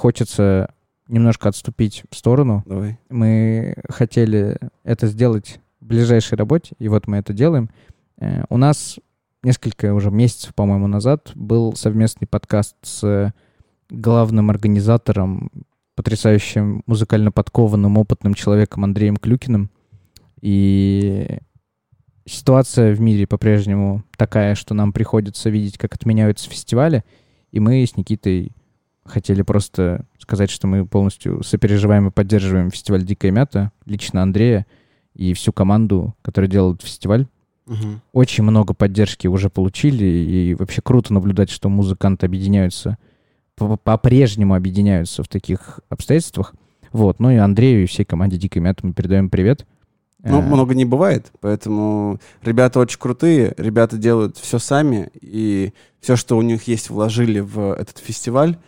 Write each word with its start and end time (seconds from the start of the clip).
Хочется 0.00 0.72
немножко 1.08 1.50
отступить 1.50 2.04
в 2.10 2.16
сторону. 2.16 2.62
Давай. 2.64 2.98
Мы 3.10 3.74
хотели 3.90 4.56
это 4.82 5.06
сделать 5.08 5.60
в 5.78 5.84
ближайшей 5.84 6.38
работе, 6.38 6.74
и 6.78 6.88
вот 6.88 7.06
мы 7.06 7.18
это 7.18 7.34
делаем. 7.34 7.68
Э, 8.18 8.44
У 8.48 8.56
нас 8.56 8.98
несколько 9.42 9.92
уже 9.92 10.10
месяцев, 10.10 10.54
по-моему, 10.54 10.86
назад 10.86 11.32
был 11.34 11.76
совместный 11.76 12.26
подкаст 12.26 12.76
с 12.80 13.34
главным 13.90 14.48
организатором, 14.48 15.50
потрясающим 15.96 16.82
музыкально 16.86 17.30
подкованным, 17.30 17.98
опытным 17.98 18.32
человеком 18.32 18.84
Андреем 18.84 19.18
Клюкиным. 19.18 19.70
И 20.40 21.40
ситуация 22.24 22.94
в 22.94 23.02
мире 23.02 23.26
по-прежнему 23.26 24.02
такая, 24.16 24.54
что 24.54 24.72
нам 24.72 24.94
приходится 24.94 25.50
видеть, 25.50 25.76
как 25.76 25.94
отменяются 25.94 26.48
фестивали, 26.48 27.04
и 27.50 27.60
мы 27.60 27.84
с 27.84 27.98
Никитой 27.98 28.52
хотели 29.10 29.42
просто 29.42 30.06
сказать, 30.18 30.50
что 30.50 30.66
мы 30.66 30.86
полностью 30.86 31.42
сопереживаем 31.42 32.08
и 32.08 32.10
поддерживаем 32.10 32.70
фестиваль 32.70 33.04
«Дикая 33.04 33.30
мята», 33.30 33.72
лично 33.84 34.22
Андрея 34.22 34.66
и 35.14 35.34
всю 35.34 35.52
команду, 35.52 36.14
которая 36.22 36.50
делает 36.50 36.82
фестиваль. 36.82 37.26
Мгм. 37.66 38.00
Очень 38.12 38.44
много 38.44 38.74
поддержки 38.74 39.26
уже 39.26 39.50
получили, 39.50 40.04
и 40.04 40.54
вообще 40.54 40.80
круто 40.82 41.12
наблюдать, 41.12 41.50
что 41.50 41.68
музыканты 41.68 42.26
объединяются, 42.26 42.96
по- 43.56 43.76
по-прежнему 43.76 44.54
объединяются 44.54 45.22
в 45.22 45.28
таких 45.28 45.80
обстоятельствах. 45.88 46.54
Вот, 46.92 47.20
ну 47.20 47.30
и 47.30 47.36
Андрею 47.36 47.82
и 47.84 47.86
всей 47.86 48.04
команде 48.04 48.38
«Дикой 48.38 48.62
мяты» 48.62 48.86
мы 48.86 48.92
передаем 48.92 49.30
привет. 49.30 49.66
Ну, 50.22 50.40
Э, 50.40 50.42
много 50.42 50.74
не 50.74 50.84
бывает, 50.84 51.32
поэтому 51.40 52.18
ребята 52.42 52.80
очень 52.80 52.98
крутые, 52.98 53.54
ребята 53.56 53.96
делают 53.96 54.36
все 54.36 54.58
сами, 54.58 55.10
и 55.20 55.72
все, 56.00 56.16
что 56.16 56.36
у 56.36 56.42
них 56.42 56.64
есть, 56.64 56.90
вложили 56.90 57.40
в 57.40 57.72
этот 57.74 57.98
фестиваль. 57.98 58.58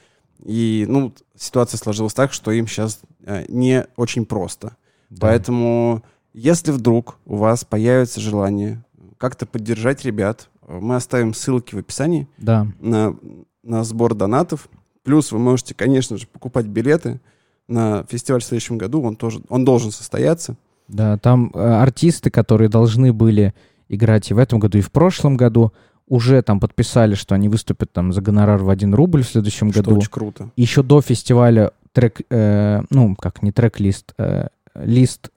И, 0.45 0.87
ну, 0.89 1.13
ситуация 1.37 1.79
сложилась 1.79 2.15
так, 2.15 2.33
что 2.33 2.51
им 2.51 2.67
сейчас 2.67 3.01
не 3.49 3.87
очень 3.97 4.25
просто. 4.27 4.77
да. 5.11 5.29
Поэтому, 5.29 6.03
если 6.35 6.73
вдруг 6.73 7.19
у 7.27 7.37
вас 7.37 7.65
появится 7.65 8.21
желание 8.21 8.85
как-то 9.19 9.47
поддержать 9.47 10.05
ребят, 10.05 10.49
э, 10.67 10.79
мы 10.81 10.97
оставим 10.97 11.33
ссылки 11.33 11.77
в 11.77 11.79
описании 11.79 12.27
Да, 12.39 12.67
на, 12.81 13.17
на 13.63 13.85
сбор 13.85 14.15
донатов. 14.15 14.69
Плюс 15.05 15.31
вы 15.31 15.39
можете, 15.39 15.75
конечно 15.75 16.17
же, 16.17 16.27
покупать 16.27 16.67
билеты 16.67 17.21
на 17.69 18.05
фестиваль 18.09 18.41
в 18.41 18.45
следующем 18.45 18.79
году. 18.79 19.01
Он 19.03 19.15
тоже, 19.15 19.41
он 19.49 19.65
должен 19.65 19.93
состояться. 19.93 20.57
Да, 20.89 21.19
там 21.19 21.53
э, 21.55 21.59
артисты, 21.59 22.31
которые 22.31 22.69
должны 22.69 23.13
были 23.13 23.55
играть 23.89 24.31
и 24.31 24.35
в 24.35 24.39
этом 24.39 24.59
году, 24.59 24.79
и 24.79 24.81
в 24.81 24.91
прошлом 24.91 25.37
году, 25.37 25.73
уже 26.09 26.43
там 26.43 26.61
подписали, 26.61 27.15
что 27.15 27.35
они 27.35 27.49
выступят 27.49 27.93
там 27.93 28.13
за 28.13 28.21
гонорар 28.21 28.63
в 28.63 28.69
1 28.71 28.95
рубль 28.95 29.23
в 29.23 29.29
следующем 29.29 29.73
Что 29.73 29.83
году. 29.83 29.97
очень 29.99 30.11
круто. 30.11 30.51
Еще 30.57 30.83
до 30.83 31.01
фестиваля 31.01 31.71
трек, 31.93 32.21
э, 32.31 32.83
ну, 32.91 33.15
как 33.17 33.43
не 33.43 33.53
трек-лист, 33.53 34.15
э, 34.19 34.49
лист 34.75 35.31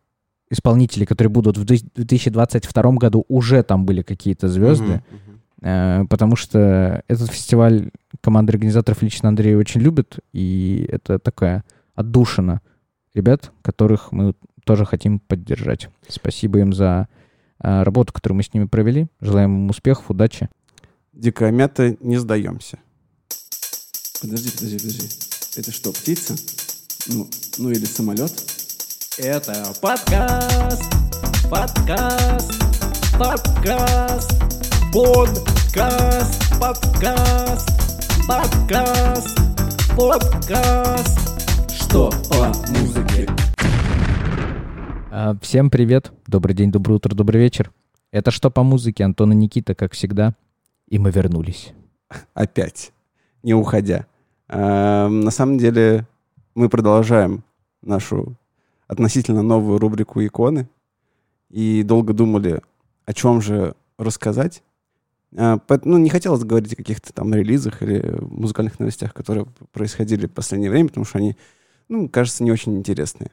исполнителей, 0.50 1.06
которые 1.06 1.32
будут 1.32 1.58
в 1.58 1.66
ды- 1.66 1.80
2022 1.96 2.92
году, 2.98 3.26
уже 3.28 3.64
там 3.64 3.86
были 3.86 4.02
какие-то 4.02 4.48
звезды, 4.48 4.86
Мгм, 4.86 5.04
мгм. 5.12 5.42
э, 5.62 6.06
потому 6.10 6.36
что 6.36 7.04
этот 7.08 7.32
фестиваль 7.32 7.90
команда 8.22 8.52
организаторов 8.54 9.02
лично 9.02 9.30
Андрей 9.30 9.56
очень 9.56 9.82
любит, 9.82 10.20
и 10.34 10.88
это 10.92 11.20
такая 11.20 11.64
отдушина 11.96 12.62
ребят, 13.14 13.52
которых 13.62 14.12
мы 14.12 14.34
тоже 14.66 14.86
хотим 14.86 15.20
поддержать. 15.20 15.90
Спасибо 16.08 16.60
им 16.60 16.74
за 16.74 17.08
работу, 17.66 18.14
которую 18.14 18.38
мы 18.38 18.44
с 18.44 18.54
ними 18.54 18.66
провели. 18.66 19.08
Желаем 19.20 19.64
им 19.64 19.70
успехов, 19.70 20.10
удачи. 20.10 20.50
Дикая 21.14 21.52
мята, 21.52 21.96
не 22.00 22.18
сдаемся. 22.18 22.78
Подожди, 24.22 24.52
подожди, 24.52 24.78
подожди. 24.78 25.10
Это 25.58 25.72
что, 25.72 25.92
птица? 25.92 26.36
Ну, 27.08 27.28
ну 27.58 27.70
или 27.70 27.86
самолет? 27.86 28.32
Это 29.18 29.74
подкаст, 29.82 30.84
подкаст, 31.50 32.52
подкаст, 33.18 34.32
подкаст, 34.92 36.60
подкаст, 36.60 37.70
подкаст, 38.28 39.38
подкаст. 39.96 41.35
Всем 45.42 45.70
привет, 45.70 46.12
добрый 46.28 46.56
день, 46.56 46.72
доброе 46.72 46.96
утро, 46.96 47.16
добрый 47.16 47.42
вечер. 47.42 47.72
Это 48.12 48.32
«Что 48.32 48.52
по 48.52 48.64
музыке?» 48.64 49.04
Антон 49.04 49.34
и 49.34 49.36
Никита, 49.36 49.74
как 49.74 49.94
всегда. 49.94 50.36
И 50.88 51.00
мы 51.00 51.12
вернулись. 51.12 51.74
Опять, 52.34 52.92
не 53.44 53.54
уходя. 53.54 54.06
Эм, 54.48 55.22
на 55.22 55.32
самом 55.32 55.58
деле, 55.58 56.08
мы 56.54 56.70
продолжаем 56.70 57.44
нашу 57.82 58.36
относительно 58.88 59.42
новую 59.42 59.80
рубрику 59.80 60.24
«Иконы». 60.24 60.70
И 61.50 61.84
долго 61.84 62.14
думали, 62.14 62.62
о 63.06 63.14
чем 63.14 63.42
же 63.42 63.76
рассказать. 63.98 64.64
Поэт- 65.32 65.86
Ну, 65.86 65.98
не 65.98 66.10
хотелось 66.10 66.44
говорить 66.44 66.74
о 66.74 66.78
каких-то 66.78 67.12
там 67.14 67.34
релизах 67.34 67.82
или 67.82 68.18
музыкальных 68.22 68.80
новостях, 68.80 69.14
которые 69.14 69.48
происходили 69.72 70.28
в 70.28 70.32
последнее 70.32 70.70
время, 70.72 70.90
потому 70.90 71.06
что 71.06 71.18
они, 71.18 71.36
ну, 71.90 72.08
кажется, 72.10 72.44
не 72.44 72.52
очень 72.52 72.78
интересные. 72.78 73.32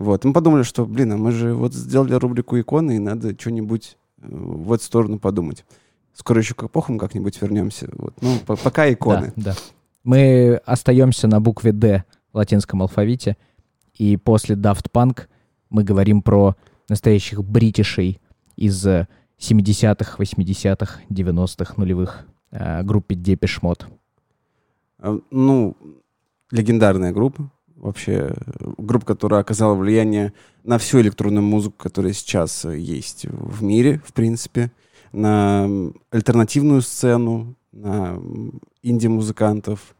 Вот. 0.00 0.24
Мы 0.24 0.32
подумали, 0.32 0.62
что, 0.62 0.86
блин, 0.86 1.12
а 1.12 1.16
мы 1.18 1.30
же 1.30 1.54
вот 1.54 1.74
сделали 1.74 2.14
рубрику 2.14 2.58
«Иконы», 2.58 2.96
и 2.96 2.98
надо 2.98 3.38
что-нибудь 3.38 3.98
э, 4.22 4.26
в 4.30 4.72
эту 4.72 4.82
сторону 4.82 5.18
подумать. 5.18 5.66
Скоро 6.14 6.40
еще 6.40 6.54
к 6.54 6.62
эпохам 6.64 6.98
как-нибудь 6.98 7.40
вернемся. 7.42 7.86
Вот. 7.92 8.14
Ну, 8.22 8.38
по- 8.46 8.56
пока 8.56 8.90
иконы. 8.90 9.34
Да, 9.36 9.52
да. 9.52 9.56
Мы 10.02 10.54
остаемся 10.64 11.28
на 11.28 11.38
букве 11.42 11.72
«Д» 11.72 12.04
в 12.32 12.36
латинском 12.38 12.80
алфавите. 12.80 13.36
И 13.94 14.16
после 14.16 14.56
Daft 14.56 14.86
Punk 14.90 15.26
мы 15.68 15.84
говорим 15.84 16.22
про 16.22 16.56
настоящих 16.88 17.44
бритишей 17.44 18.22
из 18.56 18.86
э, 18.86 19.06
70-х, 19.38 20.16
80-х, 20.16 21.00
90-х, 21.10 21.74
нулевых 21.76 22.26
группе 22.82 23.14
Depeche 23.14 23.60
Mode. 23.60 23.84
Ну, 25.30 25.76
легендарная 26.50 27.12
группа. 27.12 27.50
Вообще, 27.80 28.34
группа, 28.76 29.06
которая 29.06 29.40
оказала 29.40 29.74
влияние 29.74 30.34
на 30.64 30.76
всю 30.76 31.00
электронную 31.00 31.42
музыку, 31.42 31.76
которая 31.78 32.12
сейчас 32.12 32.66
э, 32.66 32.78
есть 32.78 33.24
в 33.24 33.62
мире, 33.62 34.02
в 34.04 34.12
принципе, 34.12 34.70
на 35.12 35.66
альтернативную 36.10 36.82
сцену, 36.82 37.54
на 37.72 38.20
инди-музыкантов. 38.82 39.96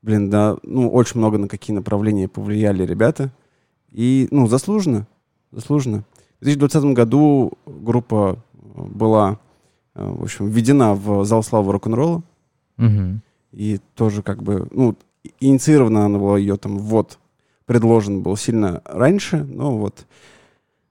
Блин, 0.00 0.30
да, 0.30 0.58
ну, 0.62 0.88
очень 0.90 1.18
много 1.18 1.38
на 1.38 1.48
какие 1.48 1.74
направления 1.74 2.28
повлияли 2.28 2.86
ребята. 2.86 3.32
И, 3.90 4.28
ну, 4.30 4.46
заслуженно, 4.46 5.08
заслуженно. 5.50 6.04
В 6.40 6.44
2020 6.44 6.94
году 6.94 7.52
группа 7.66 8.38
э, 8.54 8.80
была, 8.80 9.40
э, 9.96 10.08
в 10.08 10.22
общем, 10.22 10.48
введена 10.50 10.94
в 10.94 11.24
зал 11.24 11.42
славы 11.42 11.72
рок-н-ролла. 11.72 12.22
Мгм. 12.76 13.22
И 13.50 13.80
тоже 13.96 14.22
как 14.22 14.40
бы, 14.40 14.68
ну, 14.70 14.94
инициирована 15.40 16.04
она 16.06 16.18
была, 16.18 16.38
ее 16.38 16.56
там 16.56 16.78
ввод 16.78 17.18
предложен 17.66 18.22
был 18.22 18.36
сильно 18.36 18.80
раньше, 18.84 19.44
но 19.44 19.76
вот 19.76 20.06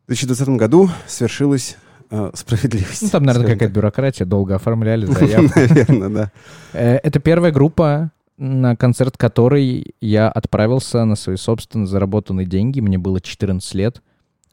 в 0.05 0.07
2020 0.07 0.49
году 0.49 0.89
свершилась 1.07 1.77
э, 2.11 2.31
справедливость. 2.33 3.01
Ну, 3.01 3.09
там, 3.09 3.23
наверное, 3.23 3.53
какая-то 3.53 3.73
бюрократия, 3.73 4.25
долго 4.25 4.55
оформляли 4.55 5.05
заявку. 5.07 5.59
Наверное, 5.59 6.09
да. 6.09 6.31
Э, 6.73 6.97
Это 6.97 7.19
первая 7.19 7.51
группа, 7.51 8.11
на 8.37 8.75
концерт 8.75 9.17
которой 9.17 9.95
я 9.99 10.29
отправился 10.29 11.03
на 11.05 11.15
свои 11.15 11.35
собственно 11.35 11.87
заработанные 11.87 12.45
деньги. 12.45 12.79
Мне 12.79 12.97
было 12.97 13.19
14 13.19 13.73
лет. 13.73 14.01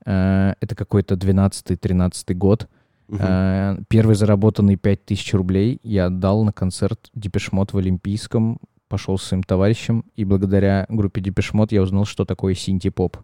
Э, 0.06 0.54
Это 0.60 0.74
какой-то 0.74 1.14
12-13 1.14 2.34
год. 2.34 2.68
Первый 3.06 4.16
заработанный 4.16 4.76
5000 4.76 5.34
рублей 5.34 5.78
я 5.82 6.06
отдал 6.06 6.42
на 6.42 6.52
концерт 6.52 7.10
Депешмот 7.14 7.74
в 7.74 7.78
Олимпийском. 7.78 8.58
Пошел 8.94 9.18
с 9.18 9.24
своим 9.24 9.42
товарищем, 9.42 10.04
и 10.14 10.24
благодаря 10.24 10.86
группе 10.88 11.20
Депешмот 11.20 11.72
я 11.72 11.82
узнал, 11.82 12.04
что 12.04 12.24
такое 12.24 12.54
синти-поп. 12.54 13.16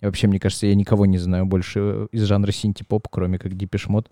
И 0.00 0.06
вообще, 0.06 0.26
мне 0.26 0.40
кажется, 0.40 0.66
я 0.66 0.74
никого 0.74 1.06
не 1.06 1.18
знаю 1.18 1.46
больше 1.46 1.78
э, 1.78 2.06
из 2.10 2.24
жанра 2.24 2.50
синти-поп, 2.50 3.06
кроме 3.08 3.38
как 3.38 3.56
Депешмот. 3.56 4.10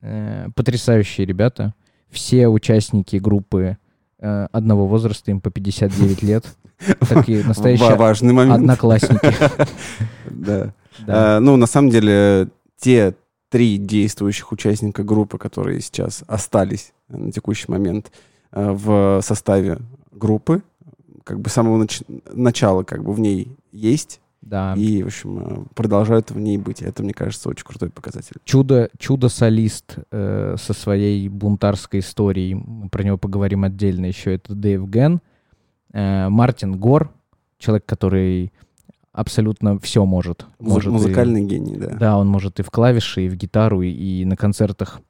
Э, 0.00 0.48
Потрясающие 0.56 1.26
ребята. 1.26 1.74
Все 2.08 2.48
участники 2.48 3.16
группы 3.16 3.76
э, 4.20 4.46
одного 4.50 4.86
возраста, 4.86 5.32
им 5.32 5.42
по 5.42 5.50
59 5.50 6.22
лет. 6.22 6.46
Такие 7.06 7.44
настоящие 7.44 7.94
Важный 7.96 8.32
момент. 8.32 8.60
одноклассники. 8.60 9.34
Да. 10.30 10.72
Э, 11.06 11.40
Ну, 11.40 11.56
на 11.58 11.66
самом 11.66 11.90
деле, 11.90 12.48
те 12.78 13.14
три 13.50 13.76
действующих 13.76 14.50
участника 14.50 15.02
группы, 15.02 15.36
которые 15.36 15.82
сейчас 15.82 16.24
остались 16.26 16.94
на 17.10 17.30
текущий 17.30 17.70
момент 17.70 18.10
в 18.52 19.20
составе 19.22 19.78
группы, 20.12 20.62
как 21.24 21.40
бы 21.40 21.48
с 21.48 21.52
самого 21.52 21.82
нач- 21.84 22.04
начала 22.32 22.82
как 22.82 23.04
бы 23.04 23.12
в 23.12 23.20
ней 23.20 23.56
есть 23.72 24.20
Да. 24.42 24.74
и, 24.76 25.02
в 25.02 25.06
общем, 25.06 25.38
э, 25.38 25.64
продолжают 25.74 26.30
в 26.30 26.38
ней 26.40 26.58
быть. 26.58 26.82
Это, 26.82 27.02
мне 27.02 27.12
кажется, 27.14 27.48
очень 27.48 27.64
крутой 27.64 27.90
показатель. 27.90 28.36
чудо, 28.44 28.90
чудо-солист 28.98 29.96
э, 30.10 30.56
со 30.58 30.72
своей 30.72 31.28
бунтарской 31.28 32.00
историей. 32.00 32.54
Мы 32.54 32.88
про 32.88 33.02
него 33.04 33.16
поговорим 33.18 33.64
отдельно 33.64 34.06
еще. 34.06 34.34
Это 34.34 34.54
Дэйв 34.54 34.88
Ген. 34.88 35.20
Э, 35.92 36.28
Мартин 36.28 36.76
Гор, 36.78 37.10
человек, 37.58 37.84
который 37.86 38.52
абсолютно 39.12 39.78
все 39.80 40.04
может. 40.04 40.46
Может 40.58 40.88
и- 40.88 40.92
Музыкальный 40.92 41.42
гений, 41.44 41.76
да. 41.76 41.88
да, 41.88 42.18
он 42.18 42.28
может 42.28 42.58
и 42.60 42.62
в 42.62 42.70
клавиши, 42.70 43.26
и 43.26 43.28
в 43.28 43.36
гитару, 43.36 43.82
и, 43.82 43.90
и 43.90 44.24
на 44.24 44.36
концертах 44.36 45.00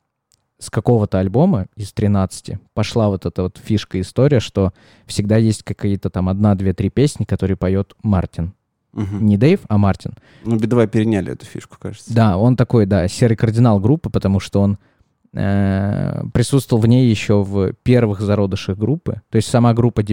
с 0.60 0.70
какого-то 0.70 1.18
альбома 1.18 1.66
из 1.74 1.92
13 1.92 2.58
пошла 2.74 3.08
вот 3.08 3.26
эта 3.26 3.42
вот 3.42 3.58
фишка, 3.62 4.00
история, 4.00 4.40
что 4.40 4.72
всегда 5.06 5.36
есть 5.36 5.62
какие-то 5.62 6.10
там 6.10 6.28
одна, 6.28 6.54
две, 6.54 6.74
три 6.74 6.90
песни, 6.90 7.24
которые 7.24 7.56
поет 7.56 7.94
Мартин. 8.02 8.52
Мгм. 8.92 9.24
Не 9.24 9.36
Дэйв, 9.36 9.60
а 9.68 9.78
Мартин. 9.78 10.12
Ну, 10.44 10.56
бедовая 10.56 10.86
переняли 10.86 11.32
эту 11.32 11.46
фишку, 11.46 11.76
кажется. 11.78 12.12
Да, 12.12 12.36
он 12.36 12.56
такой, 12.56 12.86
да, 12.86 13.08
серый 13.08 13.36
кардинал 13.36 13.80
группы, 13.80 14.10
потому 14.10 14.38
что 14.38 14.60
он 14.60 14.78
э, 15.32 16.22
присутствовал 16.34 16.82
в 16.82 16.86
ней 16.86 17.08
еще 17.08 17.42
в 17.42 17.72
первых 17.82 18.20
зародышах 18.20 18.76
группы. 18.76 19.22
То 19.30 19.36
есть 19.36 19.48
сама 19.48 19.72
группа 19.72 20.02
э, 20.02 20.04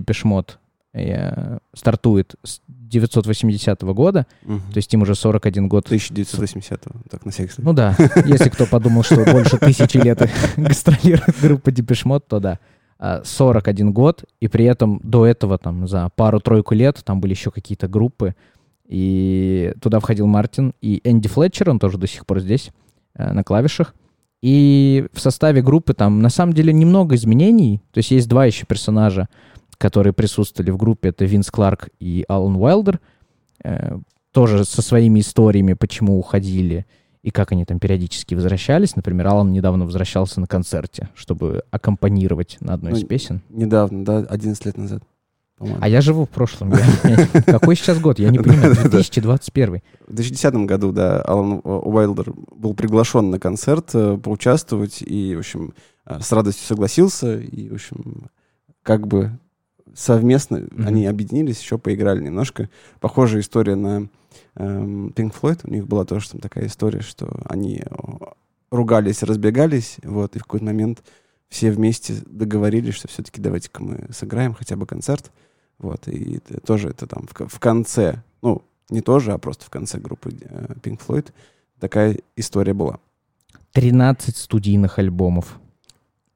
стартует 1.74 2.36
с 2.44 2.62
980 2.68 3.82
года, 3.94 4.26
Мгм. 4.44 4.62
то 4.72 4.78
есть 4.78 4.94
им 4.94 5.02
уже 5.02 5.16
41 5.16 5.68
год. 5.68 5.90
1980-го, 5.92 7.02
так 7.10 7.26
на 7.26 7.32
всякий 7.32 7.52
случай. 7.52 7.66
Ну 7.66 7.74
да, 7.74 7.96
если 8.26 8.50
кто 8.50 8.66
подумал, 8.66 9.04
что 9.04 9.24
больше 9.26 9.58
тысячи 9.58 9.98
лет 9.98 10.30
гастролирует 10.58 11.36
группа 11.42 11.70
Mode, 11.70 12.24
то 12.28 12.40
да. 12.40 12.60
А, 13.00 13.22
41 13.24 13.92
год, 13.92 14.24
и 14.40 14.48
при 14.48 14.66
этом 14.66 15.00
до 15.04 15.26
этого 15.26 15.58
там 15.58 15.88
за 15.88 16.10
пару-тройку 16.16 16.74
лет 16.74 17.02
там 17.04 17.22
были 17.22 17.34
еще 17.34 17.52
какие-то 17.52 17.88
группы, 17.88 18.34
и 18.88 19.74
туда 19.82 20.00
входил 20.00 20.26
Мартин 20.28 20.74
и 20.82 21.02
Энди 21.04 21.28
Флетчер, 21.28 21.70
он 21.70 21.80
тоже 21.80 21.98
до 21.98 22.08
сих 22.08 22.26
пор 22.26 22.40
здесь, 22.40 22.72
э, 23.16 23.34
на 23.34 23.44
клавишах. 23.44 23.94
И 24.42 25.08
в 25.14 25.20
составе 25.20 25.62
группы 25.62 25.94
там 25.94 26.22
на 26.22 26.30
самом 26.30 26.54
деле 26.54 26.72
немного 26.72 27.16
изменений, 27.16 27.82
то 27.92 28.00
есть 28.00 28.12
есть 28.12 28.30
два 28.30 28.46
еще 28.46 28.66
персонажа, 28.66 29.28
которые 29.78 30.14
присутствовали 30.14 30.72
в 30.72 30.78
группе, 30.78 31.10
это 31.10 31.26
Винс 31.26 31.50
Кларк 31.52 31.90
и 32.00 32.26
Алан 32.28 32.56
Уайлдер, 32.56 33.00
э, 33.64 33.98
тоже 34.32 34.66
со 34.66 34.82
своими 34.82 35.20
историями, 35.20 35.74
почему 35.74 36.20
уходили 36.20 36.86
и 37.24 37.32
как 37.32 37.52
они 37.52 37.66
там 37.66 37.80
периодически 37.80 38.36
возвращались. 38.36 38.96
Например, 38.96 39.28
Алан 39.28 39.52
недавно 39.52 39.86
возвращался 39.86 40.40
на 40.40 40.48
концерте, 40.48 41.10
чтобы 41.16 41.64
аккомпанировать 41.72 42.58
на 42.62 42.74
одной 42.74 42.94
из 42.94 43.02
Ну, 43.02 43.08
песен. 43.08 43.42
Недавно, 43.50 44.06
да, 44.06 44.20
11 44.20 44.66
лет 44.66 44.78
назад. 44.78 45.04
А 45.80 45.90
я 45.90 46.02
живу 46.02 46.26
в 46.26 46.30
прошлом. 46.30 46.72
Какой 47.46 47.76
сейчас 47.76 48.00
год? 48.00 48.20
Я 48.20 48.30
не 48.30 48.38
понимаю. 48.38 48.76
Да-да-да. 48.76 48.90
2021. 48.90 49.82
В 50.08 50.14
2010 50.14 50.54
году, 50.68 50.92
да, 50.92 51.22
Алан 51.24 51.62
Уайлдер 51.64 52.32
был 52.56 52.76
приглашен 52.76 53.32
на 53.32 53.40
концерт 53.40 53.90
э, 53.96 54.18
поучаствовать 54.18 55.02
и, 55.02 55.36
в 55.36 55.40
общем, 55.40 55.74
э, 56.06 56.20
с 56.22 56.32
радостью 56.32 56.68
согласился. 56.68 57.40
И, 57.40 57.70
в 57.70 57.74
общем, 57.74 58.30
как 58.84 59.08
бы 59.08 59.32
совместно 59.98 60.60
Мгм. 60.60 60.88
они 60.88 61.06
объединились, 61.08 61.60
еще 61.60 61.78
поиграли 61.78 62.24
немножко. 62.24 62.70
Похожая 63.00 63.42
история 63.42 63.76
на 63.76 64.08
эм, 64.56 65.08
Pink 65.08 65.34
Floyd. 65.40 65.62
У 65.64 65.72
них 65.72 65.88
была 65.88 66.06
тоже 66.06 66.30
там 66.30 66.40
такая 66.40 66.68
история, 66.68 67.02
что 67.02 67.28
они 67.46 67.82
ругались, 68.70 69.24
разбегались, 69.24 69.98
вот, 70.04 70.36
и 70.36 70.40
в 70.40 70.44
какой-то 70.44 70.66
момент 70.66 71.04
все 71.50 71.72
вместе 71.72 72.16
договорились, 72.26 72.94
что 72.94 73.08
все-таки 73.08 73.42
давайте-ка 73.42 73.82
мы 73.82 74.08
сыграем 74.12 74.54
хотя 74.54 74.76
бы 74.76 74.86
концерт. 74.86 75.32
Вот, 75.80 76.08
и 76.08 76.40
тоже 76.66 76.90
это 76.90 77.08
там 77.08 77.28
в, 77.28 77.48
в 77.48 77.60
конце, 77.60 78.22
ну, 78.42 78.64
не 78.90 79.02
тоже, 79.02 79.32
а 79.34 79.38
просто 79.38 79.66
в 79.66 79.70
конце 79.70 80.00
группы 80.00 80.32
э, 80.42 80.74
Pink 80.82 81.00
Floyd 81.06 81.32
такая 81.80 82.18
история 82.36 82.74
была. 82.74 83.00
13 83.74 84.36
студийных 84.36 85.00
альбомов. 85.00 85.60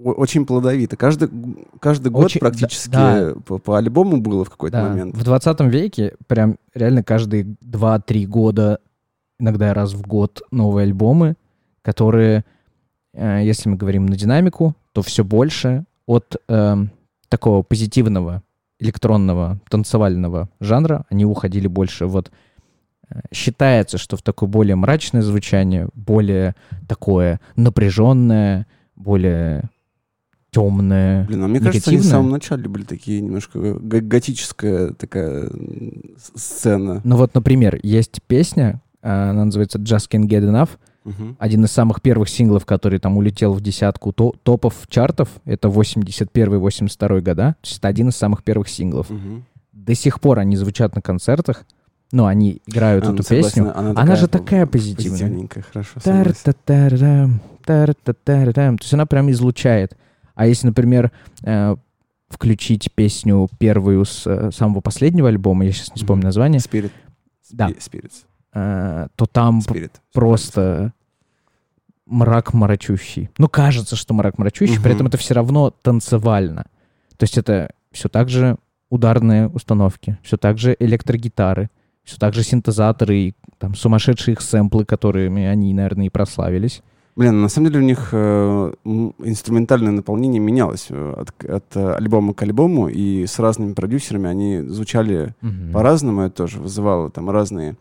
Очень 0.03 0.45
плодовито. 0.45 0.97
Каждый, 0.97 1.29
каждый 1.79 2.11
год 2.11 2.25
Очень- 2.25 2.39
практически 2.39 2.89
да, 2.89 3.33
По, 3.45 3.57
по 3.57 3.77
альбому 3.77 4.21
было 4.21 4.43
в 4.45 4.49
какой-то 4.49 4.77
Да, 4.77 4.89
момент. 4.89 5.15
В 5.15 5.23
20 5.23 5.61
веке 5.61 6.15
прям 6.27 6.57
реально 6.73 7.03
каждые 7.03 7.43
2-3 7.61 8.25
года, 8.25 8.79
иногда 9.39 9.73
раз 9.73 9.93
в 9.93 10.01
год 10.01 10.41
новые 10.51 10.85
альбомы, 10.85 11.35
которые, 11.81 12.45
э, 13.13 13.41
если 13.43 13.69
мы 13.69 13.75
говорим 13.75 14.05
на 14.05 14.15
динамику, 14.15 14.75
то 14.93 15.01
все 15.01 15.23
больше 15.23 15.85
от 16.05 16.35
эм, 16.47 16.91
такого 17.29 17.63
позитивного 17.63 18.43
электронного 18.79 19.59
танцевального 19.69 20.49
жанра 20.59 21.05
они 21.09 21.25
уходили 21.25 21.67
больше 21.67 22.07
вот 22.07 22.31
э, 23.09 23.21
считается, 23.31 23.97
что 23.97 24.17
в 24.17 24.21
такое 24.21 24.49
более 24.49 24.75
мрачное 24.75 25.21
звучание, 25.21 25.87
более 25.93 26.55
такое 26.87 27.39
напряженное, 27.55 28.67
более 28.95 29.69
темное. 30.55 31.25
Блин, 31.25 31.43
а 31.43 31.47
мне 31.47 31.59
кажется, 31.59 31.89
они 31.89 31.97
в 31.97 32.01
негативное. 32.01 32.11
самом 32.11 32.29
начале 32.31 32.67
были 32.67 32.83
такие 32.83 33.21
немножко 33.21 33.59
готическая 33.79 34.91
такая 34.91 35.49
сцена. 36.35 37.01
Ну 37.03 37.15
вот, 37.15 37.33
например, 37.33 37.79
есть 37.83 38.19
песня, 38.27 38.81
э, 39.01 39.09
она 39.09 39.45
называется 39.45 39.79
Just 39.79 40.09
Can't 40.11 40.27
Get 40.27 40.43
Enough, 40.43 40.69
Мгм. 41.03 41.35
один 41.39 41.63
из 41.65 41.71
самых 41.71 42.01
первых 42.01 42.29
синглов, 42.29 42.65
который 42.65 42.99
там 42.99 43.17
улетел 43.17 43.53
в 43.53 43.61
десятку 43.61 44.11
то- 44.11 44.35
топов 44.43 44.75
чартов, 44.87 45.29
это 45.45 45.67
81-82 45.69 47.21
года, 47.21 47.55
то 47.61 47.67
есть 47.67 47.79
это 47.79 47.87
один 47.87 48.09
из 48.09 48.15
самых 48.17 48.43
первых 48.43 48.67
синглов. 48.69 49.09
Мгм. 49.09 49.45
До 49.73 49.95
сих 49.95 50.19
пор 50.21 50.39
они 50.39 50.57
звучат 50.57 50.93
на 50.95 51.01
концертах, 51.01 51.65
но 52.11 52.27
они 52.27 52.61
играют 52.67 53.05
А, 53.05 53.07
ну, 53.07 53.13
эту 53.15 53.23
согласен, 53.23 53.47
песню. 53.63 53.77
Она, 53.79 53.99
Она 54.01 54.15
же 54.17 54.27
такая 54.27 54.65
позитивная. 54.67 55.47
Хорошо. 55.71 55.99
согласен. 56.03 56.33
Тар-та-тарам, 56.43 57.41
тар-та-тарам. 57.65 58.77
То 58.77 58.83
есть 58.83 58.93
она 58.93 59.05
прям 59.07 59.31
излучает. 59.31 59.97
А 60.35 60.47
если, 60.47 60.67
например, 60.67 61.11
э, 61.43 61.75
включить 62.29 62.91
песню 62.93 63.49
первую 63.59 64.05
с 64.05 64.25
э, 64.25 64.51
самого 64.51 64.81
последнего 64.81 65.27
альбома, 65.29 65.65
я 65.65 65.71
сейчас 65.71 65.89
не 65.95 65.99
вспомню 66.01 66.23
название, 66.25 66.59
Spirit. 66.59 66.91
Да. 67.51 67.69
Spirits. 67.69 68.23
э, 68.53 69.07
то 69.15 69.25
там 69.25 69.59
Spirit. 69.59 69.91
просто 70.13 70.93
мрак 72.05 72.53
мрачущий. 72.53 73.29
Ну, 73.37 73.47
кажется, 73.47 73.95
что 73.95 74.13
мрак 74.13 74.37
мрачущий, 74.37 74.75
при 74.79 74.89
Мгм. 74.89 74.95
этом 74.95 75.07
это 75.07 75.17
все 75.17 75.33
равно 75.33 75.71
танцевально. 75.71 76.65
То 77.17 77.23
есть 77.23 77.37
это 77.37 77.71
все 77.91 78.09
так 78.09 78.29
же 78.29 78.57
ударные 78.89 79.47
установки, 79.47 80.17
все 80.23 80.37
так 80.37 80.57
же 80.57 80.75
электрогитары, 80.79 81.69
все 82.03 82.17
так 82.17 82.33
же 82.33 82.43
синтезаторы 82.43 83.17
и 83.17 83.35
там 83.57 83.75
сумасшедшие 83.75 84.33
их 84.33 84.41
сэмплы, 84.41 84.85
которыми 84.85 85.45
они, 85.45 85.73
наверное, 85.73 86.07
и 86.07 86.09
прославились. 86.09 86.81
Блин, 87.15 87.41
на 87.41 87.49
самом 87.49 87.67
деле 87.67 87.79
у 87.79 87.85
них 87.85 88.09
э, 88.13 88.73
инструментальное 88.85 89.91
наполнение 89.91 90.39
менялось 90.39 90.87
э, 90.89 91.13
от, 91.17 91.43
от, 91.43 91.75
э, 91.75 91.93
альбома 91.93 92.33
к 92.33 92.41
альбому, 92.43 92.87
и 92.87 93.25
с 93.25 93.37
разными 93.39 93.73
продюсерами 93.73 94.29
они 94.29 94.61
звучали 94.61 95.35
Мгм. 95.41 95.73
по-разному, 95.73 96.21
это 96.21 96.35
тоже 96.35 96.59
вызывало 96.59 97.09
там 97.09 97.29
разные, 97.29 97.75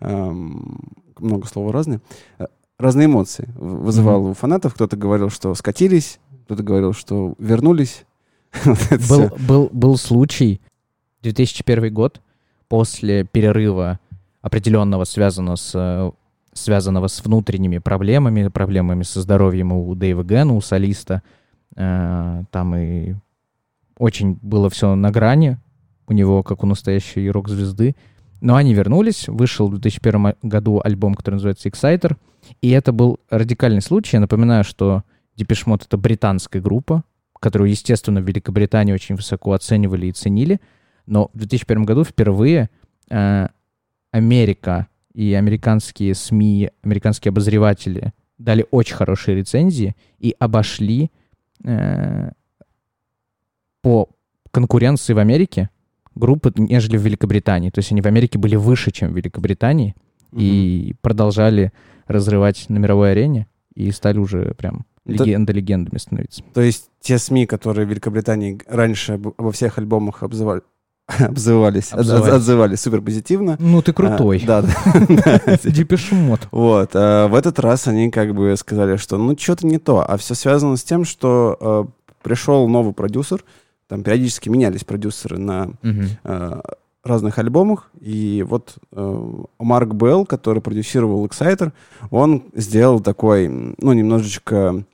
эм, 0.00 0.78
много 1.18 1.46
слова 1.48 1.72
разные, 1.72 2.00
э, 2.38 2.46
разные 2.78 3.06
эмоции 3.06 3.48
вызывало 3.56 4.28
у 4.28 4.34
фанатов. 4.34 4.74
Кто-то 4.74 4.96
говорил, 4.96 5.30
что 5.30 5.52
скатились, 5.54 6.20
кто-то 6.44 6.62
говорил, 6.62 6.92
что 6.92 7.34
вернулись. 7.38 8.04
Был, 9.10 9.30
был, 9.48 9.68
был 9.72 9.96
случай, 9.98 10.60
2001 11.22 11.92
год, 11.92 12.20
после 12.68 13.24
перерыва 13.24 13.98
определенного, 14.40 15.04
связанного 15.04 15.56
с, 15.56 15.72
э, 15.74 16.10
связанного 16.56 17.06
с 17.06 17.24
внутренними 17.24 17.78
проблемами, 17.78 18.48
проблемами 18.48 19.02
со 19.02 19.20
здоровьем 19.20 19.72
у 19.72 19.94
Дэйва 19.94 20.22
Гэна, 20.22 20.54
у 20.54 20.60
солиста. 20.60 21.22
Э, 21.76 22.42
Там 22.50 22.74
и 22.74 23.14
очень 23.98 24.38
было 24.42 24.68
все 24.70 24.94
на 24.94 25.10
грани 25.10 25.58
у 26.06 26.12
него, 26.12 26.42
как 26.42 26.62
у 26.64 26.66
настоящей 26.66 27.30
рок-звезды. 27.30 27.96
Но 28.40 28.54
они 28.56 28.74
вернулись, 28.74 29.28
вышел 29.28 29.68
в 29.68 29.78
2001 29.78 30.34
году 30.42 30.80
альбом, 30.84 31.14
который 31.14 31.36
называется 31.36 31.68
«Exciter», 31.68 32.16
и 32.60 32.70
это 32.70 32.92
был 32.92 33.18
радикальный 33.30 33.82
случай. 33.82 34.16
Я 34.16 34.20
напоминаю, 34.20 34.64
что 34.64 35.02
Mode— 35.36 35.84
это 35.86 35.96
британская 35.96 36.60
группа, 36.60 37.04
которую, 37.40 37.70
естественно, 37.70 38.20
в 38.20 38.24
Великобритании 38.24 38.92
очень 38.92 39.16
высоко 39.16 39.52
оценивали 39.52 40.06
и 40.06 40.12
ценили. 40.12 40.60
Но 41.06 41.30
в 41.34 41.38
2001 41.38 41.84
году 41.84 42.04
впервые 42.04 42.70
э, 43.10 43.48
Америка 44.10 44.88
и 45.16 45.32
американские 45.32 46.14
СМИ, 46.14 46.70
американские 46.82 47.30
обозреватели 47.30 48.12
дали 48.36 48.66
очень 48.70 48.94
хорошие 48.96 49.34
рецензии 49.38 49.96
и 50.18 50.36
обошли 50.38 51.10
э, 51.64 52.30
по 53.82 54.10
конкуренции 54.50 55.14
в 55.14 55.18
Америке 55.18 55.70
группы, 56.14 56.52
нежели 56.56 56.98
в 56.98 57.02
Великобритании. 57.02 57.70
То 57.70 57.78
есть 57.78 57.92
они 57.92 58.02
в 58.02 58.06
Америке 58.06 58.38
были 58.38 58.56
выше, 58.56 58.90
чем 58.90 59.12
в 59.12 59.16
Великобритании, 59.16 59.94
и 60.32 60.94
продолжали 61.00 61.72
разрывать 62.06 62.66
на 62.68 62.76
мировой 62.78 63.12
арене, 63.12 63.46
и 63.74 63.90
стали 63.92 64.18
уже 64.18 64.54
прям 64.54 64.84
Да- 65.06 65.24
легенда 65.24 65.52
легендами 65.54 65.96
становиться. 65.98 66.42
То 66.52 66.60
есть 66.60 66.90
те 67.00 67.16
СМИ, 67.18 67.46
которые 67.46 67.86
в 67.86 67.90
Великобритании 67.90 68.60
раньше 68.66 69.12
об- 69.14 69.28
обо 69.38 69.50
всех 69.52 69.78
альбомах 69.78 70.22
обзывали, 70.22 70.60
обзывались, 71.18 71.92
от- 71.92 72.08
отзывались 72.08 72.80
супер 72.80 73.00
позитивно. 73.00 73.56
Ну, 73.60 73.80
ты 73.82 73.92
крутой. 73.92 74.42
да, 74.46 74.62
да. 74.62 75.58
Депешмот. 75.64 76.48
Вот. 76.50 76.90
а 76.94 77.28
в 77.28 77.34
этот 77.34 77.58
раз 77.60 77.86
они 77.86 78.10
как 78.10 78.34
бы 78.34 78.54
сказали, 78.56 78.96
что 78.96 79.16
ну 79.16 79.36
что-то 79.38 79.66
не 79.66 79.78
то. 79.78 80.04
А 80.08 80.16
все 80.16 80.34
связано 80.34 80.76
с 80.76 80.82
тем, 80.82 81.04
что 81.04 81.56
э, 81.60 81.84
пришел 82.22 82.68
новый 82.68 82.92
продюсер, 82.92 83.44
там 83.88 84.02
периодически 84.02 84.48
менялись 84.48 84.82
продюсеры 84.84 85.38
на 85.38 85.70
э, 86.24 86.60
разных 87.04 87.38
альбомах. 87.38 87.90
И 88.00 88.44
вот 88.46 88.74
э, 88.90 89.32
Марк 89.60 89.92
Белл, 89.94 90.26
который 90.26 90.60
продюсировал 90.60 91.24
Exciter, 91.26 91.72
он 92.10 92.42
сделал 92.54 92.98
такой, 92.98 93.48
ну, 93.48 93.92
немножечко 93.92 94.84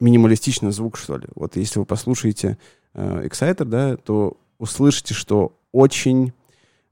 минималистичный 0.00 0.72
звук, 0.72 0.96
что 0.96 1.18
ли. 1.18 1.26
Вот 1.34 1.56
если 1.56 1.78
вы 1.78 1.84
послушаете 1.84 2.56
э, 2.94 3.26
Exciter, 3.26 3.64
да, 3.64 3.96
то 3.96 4.38
услышите, 4.64 5.14
что 5.14 5.52
очень, 5.72 6.32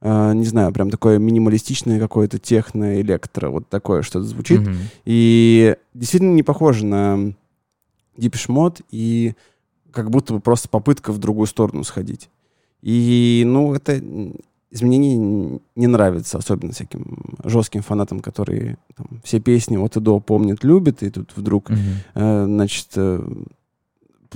э, 0.00 0.32
не 0.34 0.44
знаю, 0.44 0.72
прям 0.72 0.90
такое 0.90 1.18
минималистичное 1.18 1.98
какое-то 1.98 2.38
техно-электро, 2.38 3.50
вот 3.50 3.68
такое 3.68 4.02
что-то 4.02 4.26
звучит. 4.26 4.60
Мгм. 4.60 4.76
И 5.04 5.76
действительно 5.94 6.34
не 6.34 6.42
похоже 6.42 6.86
на 6.86 7.32
Depeche 8.16 8.48
Mode, 8.48 8.84
и 8.90 9.34
как 9.90 10.10
будто 10.10 10.34
бы 10.34 10.40
просто 10.40 10.68
попытка 10.68 11.12
в 11.12 11.18
другую 11.18 11.46
сторону 11.46 11.84
сходить. 11.84 12.30
И, 12.82 13.42
ну, 13.46 13.74
это 13.74 14.00
изменение 14.70 15.60
не 15.76 15.86
нравится, 15.86 16.38
особенно 16.38 16.72
всяким 16.72 17.36
жестким 17.44 17.82
фанатам, 17.82 18.20
которые 18.20 18.78
там, 18.96 19.20
все 19.22 19.38
песни 19.38 19.76
от 19.76 19.96
и 19.96 20.00
до 20.00 20.18
помнят, 20.18 20.64
любят, 20.64 21.02
и 21.02 21.10
тут 21.10 21.32
вдруг, 21.36 21.70
э, 21.70 22.44
значит, 22.46 22.88
э, 22.96 23.22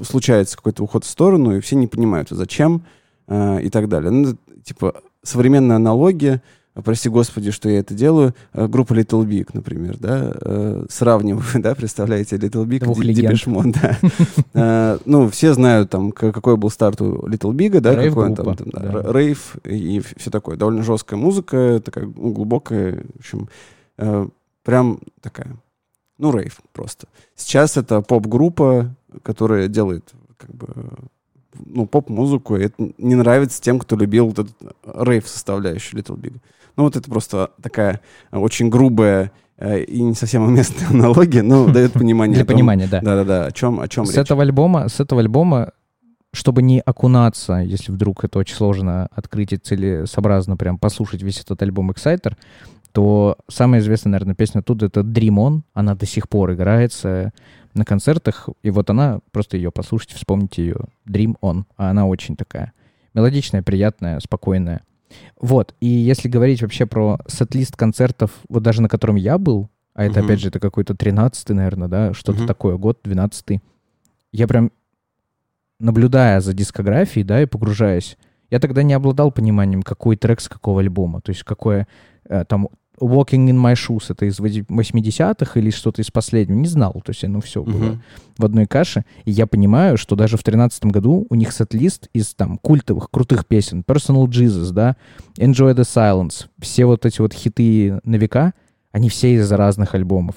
случается 0.03 0.57
какой-то 0.57 0.85
уход 0.85 1.05
в 1.05 1.09
сторону, 1.09 1.57
и 1.57 1.61
все 1.61 1.75
не 1.77 1.87
понимают, 1.87 2.29
зачем 2.31 2.83
э, 3.29 3.63
и 3.63 3.71
так 3.71 3.89
далее. 3.89 4.11
Ну, 4.11 4.37
типа, 4.67 4.95
современная 5.23 5.77
аналогия, 5.77 6.43
э, 6.75 6.83
прости 6.83 7.09
господи, 7.09 7.51
что 7.51 7.69
я 7.69 7.81
это 7.81 7.95
делаю, 7.95 8.35
э, 8.53 8.67
группа 8.67 8.95
Little 8.95 9.25
Big, 9.25 9.49
например, 9.53 9.97
да, 9.99 10.33
э, 10.41 10.87
сравниваю, 10.89 11.45
да, 11.63 11.75
представляете, 11.75 12.37
Little 12.37 12.65
Big, 12.65 12.81
Mode, 13.47 13.77
да. 14.53 14.99
Ну, 15.05 15.29
все 15.31 15.55
знают, 15.55 15.91
там, 15.91 16.13
какой 16.13 16.57
был 16.57 16.71
старт 16.71 17.01
у 17.01 17.27
Little 17.27 17.53
Big, 17.53 17.81
да, 17.81 17.95
какой 17.95 18.27
он 18.27 18.35
там, 18.35 18.57
рейв 19.13 19.57
и 19.65 20.03
все 20.17 20.31
такое. 20.31 20.57
Довольно 20.57 20.83
жесткая 20.83 21.19
музыка, 21.19 21.81
такая 21.85 22.07
ну, 22.07 22.33
глубокая, 22.33 23.05
в 23.15 23.19
общем, 23.19 23.49
прям 24.65 25.01
такая, 25.21 25.57
ну, 26.19 26.37
рейв 26.37 26.61
просто. 26.73 27.07
Сейчас 27.35 27.77
это 27.77 28.01
поп-группа, 28.01 28.95
которая 29.23 29.69
делает, 29.69 30.13
как 30.37 30.55
бы, 30.55 30.69
ну, 31.65 31.87
поп-музыку, 31.87 32.57
и 32.57 32.65
это 32.65 32.75
не 32.99 33.15
нравится 33.15 33.61
тем, 33.63 33.79
кто 33.79 33.97
любил 33.97 34.27
вот 34.29 34.39
этот 34.41 34.57
рейв 34.95 35.29
составляющую 35.29 36.01
Little 36.01 36.17
Big. 36.19 36.37
Ну, 36.77 36.85
вот 36.85 36.97
это 36.97 37.09
просто 37.11 37.51
такая 37.63 38.01
э, 38.31 38.39
очень 38.39 38.69
грубая 38.69 39.33
э, 39.57 39.83
и 39.83 40.03
не 40.03 40.15
совсем 40.15 40.43
уместная 40.43 40.89
аналогия, 40.91 41.43
но 41.43 41.67
дает 41.69 41.93
понимание. 41.93 42.37
Для 42.37 42.45
том- 42.45 42.55
понимания, 42.55 42.87
да. 42.91 43.01
Да-да-да, 43.01 43.47
о 43.47 43.53
чем, 43.53 43.81
о 43.81 43.89
чем 43.89 44.05
С 44.07 44.11
речь. 44.11 44.19
этого 44.19 44.43
альбома, 44.43 44.89
с 44.89 45.01
этого 45.01 45.21
альбома, 45.21 45.73
чтобы 46.33 46.61
не 46.61 46.81
окунаться, 46.81 47.55
если 47.55 47.93
вдруг 47.93 48.25
это 48.25 48.39
очень 48.39 48.55
сложно 48.57 49.09
открыть 49.11 49.53
и 49.55 49.57
целесообразно 49.57 50.57
прям 50.59 50.79
послушать 50.79 51.23
весь 51.23 51.41
этот 51.41 51.63
альбом 51.63 51.91
Exciter, 51.93 52.35
то 52.93 53.37
самая 53.49 53.81
известная, 53.81 54.13
наверное, 54.13 54.35
песня 54.35 54.63
тут 54.63 54.83
это 54.83 55.01
Dream 55.01 55.35
On. 55.37 55.61
Она 55.75 55.95
до 55.95 56.07
сих 56.07 56.29
пор 56.29 56.53
играется 56.53 57.33
на 57.77 57.85
концертах, 57.85 58.49
и 58.63 58.71
вот 58.71 58.91
она, 58.91 59.21
просто 59.33 59.57
ее 59.57 59.71
послушайте, 59.71 60.17
вспомните 60.17 60.65
ее. 60.65 60.77
Dream 61.07 61.37
On. 61.43 61.65
А 61.77 61.91
она 61.91 62.07
очень 62.07 62.37
такая 62.37 62.73
мелодичная, 63.15 63.63
приятная, 63.63 64.21
спокойная. 64.21 64.83
Вот, 65.41 65.75
и 65.81 65.87
если 65.87 66.29
говорить 66.29 66.63
вообще 66.63 66.85
про 66.85 67.19
сет-лист 67.29 67.77
концертов, 67.77 68.31
вот 68.49 68.63
даже 68.63 68.83
на 68.83 68.89
котором 68.89 69.17
я 69.17 69.39
был, 69.39 69.71
а 69.95 70.05
это, 70.05 70.19
Мгм. 70.19 70.27
опять 70.27 70.41
же, 70.41 70.49
это 70.49 70.61
какой-то 70.61 70.95
13-й, 70.95 71.55
наверное, 71.55 71.89
да, 71.89 72.13
что-то 72.13 72.41
Мгм. 72.41 72.47
такое, 72.49 72.77
год 72.77 72.99
12-й, 73.03 73.63
я 74.33 74.47
прям, 74.47 74.71
наблюдая 75.79 76.41
за 76.41 76.53
дискографией, 76.53 77.25
да, 77.25 77.41
и 77.43 77.47
погружаясь, 77.47 78.19
я 78.51 78.59
тогда 78.59 78.83
не 78.83 78.95
обладал 78.95 79.31
пониманием, 79.33 79.83
какой 79.83 80.17
трек 80.17 80.41
с 80.41 80.49
какого 80.49 80.81
альбома, 80.81 81.21
то 81.21 81.31
есть 81.31 81.45
какое, 81.45 81.87
э, 82.29 82.45
там, 82.45 82.69
Walking 83.01 83.49
in 83.49 83.57
My 83.61 83.75
Shoes, 83.75 84.05
это 84.09 84.27
из 84.27 84.39
80-х 84.41 85.59
или 85.61 85.71
что-то 85.71 86.03
из 86.03 86.11
последнего, 86.11 86.57
не 86.57 86.67
знал, 86.69 86.93
то 87.05 87.11
есть, 87.11 87.23
ну, 87.25 87.41
все 87.41 87.63
было 87.63 87.77
Мгм. 87.77 88.03
в 88.39 88.45
одной 88.45 88.67
каше. 88.67 89.05
И 89.25 89.31
я 89.31 89.47
понимаю, 89.47 89.97
что 89.97 90.17
даже 90.17 90.37
в 90.37 90.43
тринадцатом 90.43 90.91
году 90.91 91.27
у 91.29 91.35
них 91.35 91.53
сет-лист 91.53 92.09
из 92.13 92.35
там 92.35 92.59
культовых, 92.59 93.11
крутых 93.11 93.47
песен. 93.47 93.85
Personal 93.87 94.27
Jesus, 94.27 94.73
да, 94.73 94.97
Enjoy 95.39 95.75
the 95.75 95.83
Silence. 95.85 96.47
Все 96.61 96.87
вот 96.87 97.05
эти 97.07 97.21
вот 97.21 97.33
хиты 97.33 98.01
на 98.05 98.17
века, 98.17 98.55
они 98.93 99.09
все 99.09 99.35
из 99.35 99.51
разных 99.53 99.95
альбомов. 99.95 100.37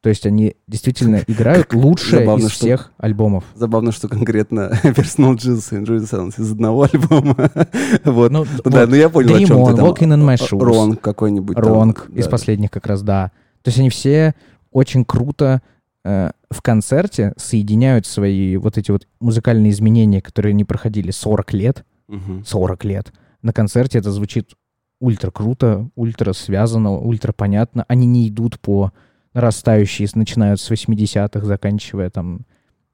То 0.00 0.08
есть 0.10 0.26
они 0.26 0.54
действительно 0.68 1.22
играют 1.26 1.68
забавно, 1.72 2.44
из 2.44 2.50
что- 2.50 2.58
всех 2.66 2.92
альбомов. 2.98 3.44
Забавно, 3.54 3.90
что 3.90 4.08
конкретно 4.08 4.70
Personal 4.84 5.34
Jesus 5.34 5.76
и 5.76 5.82
Enjoy 5.82 5.98
the 5.98 6.08
Silence 6.10 6.40
из 6.40 6.52
одного 6.52 6.84
альбома. 6.84 7.34
вот. 8.04 8.30
Ну, 8.30 8.44
да, 8.64 8.80
вот, 8.82 8.88
ну 8.90 8.94
я 8.94 9.08
понял, 9.08 9.34
о 9.34 9.38
Dream 9.40 9.46
чем 9.46 9.56
On, 9.58 9.70
ты 9.70 9.76
там. 9.76 9.86
Walking 9.86 10.14
in 10.16 10.24
My 10.24 10.36
Shoes. 10.36 10.62
Ронг 10.64 11.00
какой-нибудь. 11.00 11.56
Ронг 11.58 12.08
из 12.14 12.24
Да. 12.26 12.30
последних 12.30 12.70
как 12.70 12.86
раз, 12.86 13.02
да. 13.02 13.32
То 13.62 13.68
есть 13.70 13.78
они 13.80 13.90
все 13.90 14.34
очень 14.70 15.04
круто 15.04 15.62
э, 16.04 16.30
в 16.50 16.62
концерте 16.62 17.34
соединяют 17.36 18.06
свои 18.06 18.56
вот 18.56 18.78
эти 18.78 18.92
вот 18.92 19.06
музыкальные 19.20 19.72
изменения, 19.72 20.22
которые 20.22 20.54
не 20.54 20.64
проходили 20.64 21.10
40 21.10 21.52
лет, 21.54 21.84
Мгм. 22.06 22.44
40 22.46 22.84
лет. 22.84 23.12
На 23.42 23.52
концерте 23.52 23.98
это 23.98 24.12
звучит 24.12 24.52
ультра 25.00 25.30
круто, 25.32 25.90
ультра 25.96 26.32
связано, 26.32 26.92
ультра 26.92 27.32
понятно. 27.32 27.84
Они 27.88 28.06
не 28.06 28.28
идут 28.28 28.58
по 28.60 28.92
нарастающей, 29.38 30.08
начинают 30.14 30.60
с 30.60 30.68
80-х, 30.70 31.46
заканчивая 31.46 32.10
там 32.10 32.40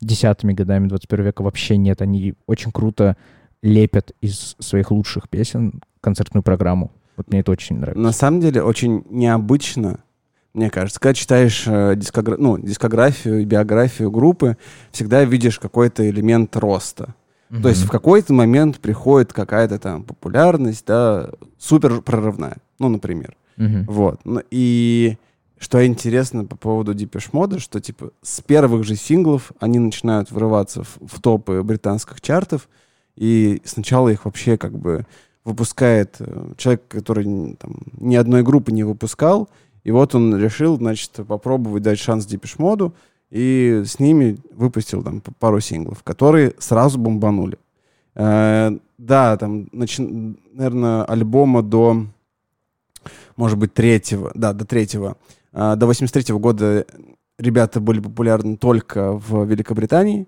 десятыми 0.01 0.53
годами 0.53 0.89
21 0.89 1.25
века. 1.25 1.43
Вообще 1.43 1.79
нет. 1.79 2.03
Они 2.03 2.35
очень 2.47 2.71
круто 2.71 3.17
лепят 3.63 4.13
из 4.21 4.55
своих 4.59 4.91
лучших 4.91 5.31
песен 5.31 5.81
концертную 6.03 6.43
программу. 6.43 6.93
Вот 7.17 7.31
мне 7.31 7.41
это 7.41 7.53
очень 7.53 7.79
нравится. 7.79 8.03
На 8.03 8.13
самом 8.13 8.41
деле 8.41 8.63
очень 8.63 9.05
необычно, 9.09 10.01
мне 10.53 10.69
кажется, 10.69 11.01
когда 11.01 11.15
читаешь 11.15 11.65
э, 11.67 11.95
дискогра- 11.97 12.37
ну, 12.39 12.59
дискографию 12.59 13.47
биографию 13.47 14.11
группы, 14.11 14.59
всегда 14.93 15.25
видишь 15.25 15.59
какой-то 15.59 16.09
элемент 16.09 16.55
роста. 16.57 17.15
То 17.63 17.69
есть 17.69 17.85
в 17.85 17.89
какой-то 17.89 18.33
момент 18.33 18.81
приходит 18.81 19.33
какая-то 19.33 19.79
там 19.79 20.03
популярность, 20.03 20.85
да, 20.87 21.31
супер 21.57 22.01
прорывная, 22.01 22.57
ну, 22.81 22.89
например. 22.89 23.37
Мгм. 23.57 23.85
Вот. 23.87 24.21
Ну, 24.25 24.43
И 24.51 25.17
что 25.59 25.85
интересно 25.85 26.45
по 26.45 26.57
поводу 26.57 26.95
Depeche 26.95 27.31
Mode, 27.33 27.59
что 27.59 27.81
типа 27.81 28.11
с 28.23 28.41
первых 28.41 28.85
же 28.85 28.97
синглов 28.97 29.53
они 29.61 29.79
начинают 29.79 30.31
врываться 30.31 30.83
в, 30.83 30.99
в 31.01 31.21
топы 31.21 31.63
британских 31.63 32.21
чартов, 32.21 32.69
и 33.17 33.63
сначала 33.65 34.09
их 34.09 34.25
вообще 34.25 34.59
как 34.59 34.77
бы 34.79 35.07
выпускает 35.45 36.17
э, 36.19 36.53
человек, 36.57 36.83
который 36.89 37.57
там, 37.57 37.77
ни 37.99 38.17
одной 38.17 38.43
группы 38.43 38.73
не 38.73 38.83
выпускал, 38.83 39.49
и 39.85 39.91
вот 39.91 40.15
он 40.15 40.37
решил, 40.37 40.77
значит, 40.77 41.13
попробовать 41.27 41.83
дать 41.83 41.99
шанс 41.99 42.27
Depeche 42.27 42.57
Mode, 42.59 42.93
и 43.31 43.83
с 43.85 43.99
ними 43.99 44.39
выпустил 44.53 45.03
там 45.03 45.21
пару 45.39 45.61
синглов, 45.61 46.03
которые 46.03 46.55
сразу 46.59 46.99
бомбанули. 46.99 47.59
Э, 48.15 48.77
да, 48.99 49.37
там, 49.37 49.69
наверное, 49.73 51.05
альбома 51.05 51.63
до, 51.63 52.07
может 53.37 53.59
быть, 53.59 53.75
третьего, 53.75 54.33
да, 54.35 54.53
до 54.53 54.65
третьего, 54.65 55.17
до 55.55 55.87
83 55.87 56.35
года 56.37 56.85
ребята 57.39 57.81
были 57.81 58.01
популярны 58.01 58.57
только 58.57 59.13
в 59.13 59.45
Великобритании, 59.45 60.27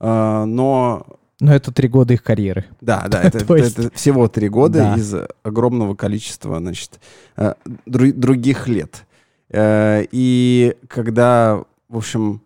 а, 0.00 0.44
но 0.44 1.06
Но 1.40 1.54
это 1.54 1.72
три 1.72 1.88
года 1.88 2.14
их 2.14 2.22
карьеры. 2.22 2.64
да, 2.80 3.06
да, 3.10 3.22
это, 3.22 3.44
То 3.44 3.56
есть- 3.56 3.78
это 3.78 3.90
всего 3.96 4.28
три 4.28 4.48
года 4.48 4.78
Да. 4.78 4.94
из 4.96 5.14
огромного 5.42 5.94
количества, 5.94 6.58
значит, 6.58 7.00
э, 7.36 7.54
дру- 7.86 8.12
других 8.12 8.68
лет. 8.68 9.04
Э, 9.50 10.04
И 10.12 10.76
когда, 10.88 11.62
в 11.88 11.96
общем, 11.96 12.40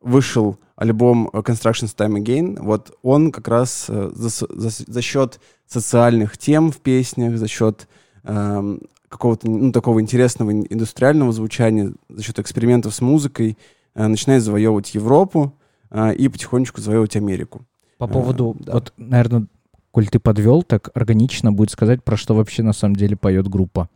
вышел 0.00 0.58
альбом 0.76 1.28
Construction's 1.32 1.94
Time 1.96 2.20
Again, 2.22 2.58
вот 2.60 2.96
он 3.02 3.30
как 3.32 3.48
раз 3.48 3.86
э, 3.88 4.10
за, 4.14 4.28
за- 4.28 4.84
за 4.92 5.02
счет 5.02 5.40
социальных 5.66 6.36
тем 6.36 6.70
в 6.72 6.78
песнях, 6.78 7.36
за 7.38 7.48
счет 7.48 7.88
эм, 8.24 8.80
какого-то 9.14 9.48
ну, 9.48 9.70
такого 9.72 10.00
интересного 10.00 10.50
ин- 10.50 10.66
индустриального 10.68 11.32
звучания, 11.32 11.92
за 12.08 12.22
счет 12.22 12.38
экспериментов 12.40 12.94
с 12.94 13.00
музыкой 13.00 13.56
э, 13.94 14.06
начинает 14.06 14.42
завоевывать 14.42 14.92
Европу 14.94 15.54
э, 15.90 16.14
и 16.16 16.28
потихонечку 16.28 16.80
завоевывать 16.80 17.14
Америку. 17.16 17.64
По 17.98 18.06
А, 18.06 18.08
поводу, 18.08 18.56
да. 18.58 18.72
вот, 18.72 18.92
наверное, 18.96 19.46
коль 19.92 20.08
ты 20.08 20.18
подвел, 20.18 20.64
так 20.64 20.90
органично 20.94 21.52
будет 21.52 21.70
сказать, 21.70 22.02
про 22.02 22.16
что 22.16 22.34
вообще 22.34 22.64
на 22.64 22.72
самом 22.72 22.96
деле 22.96 23.16
поет 23.16 23.46
группа. 23.48 23.88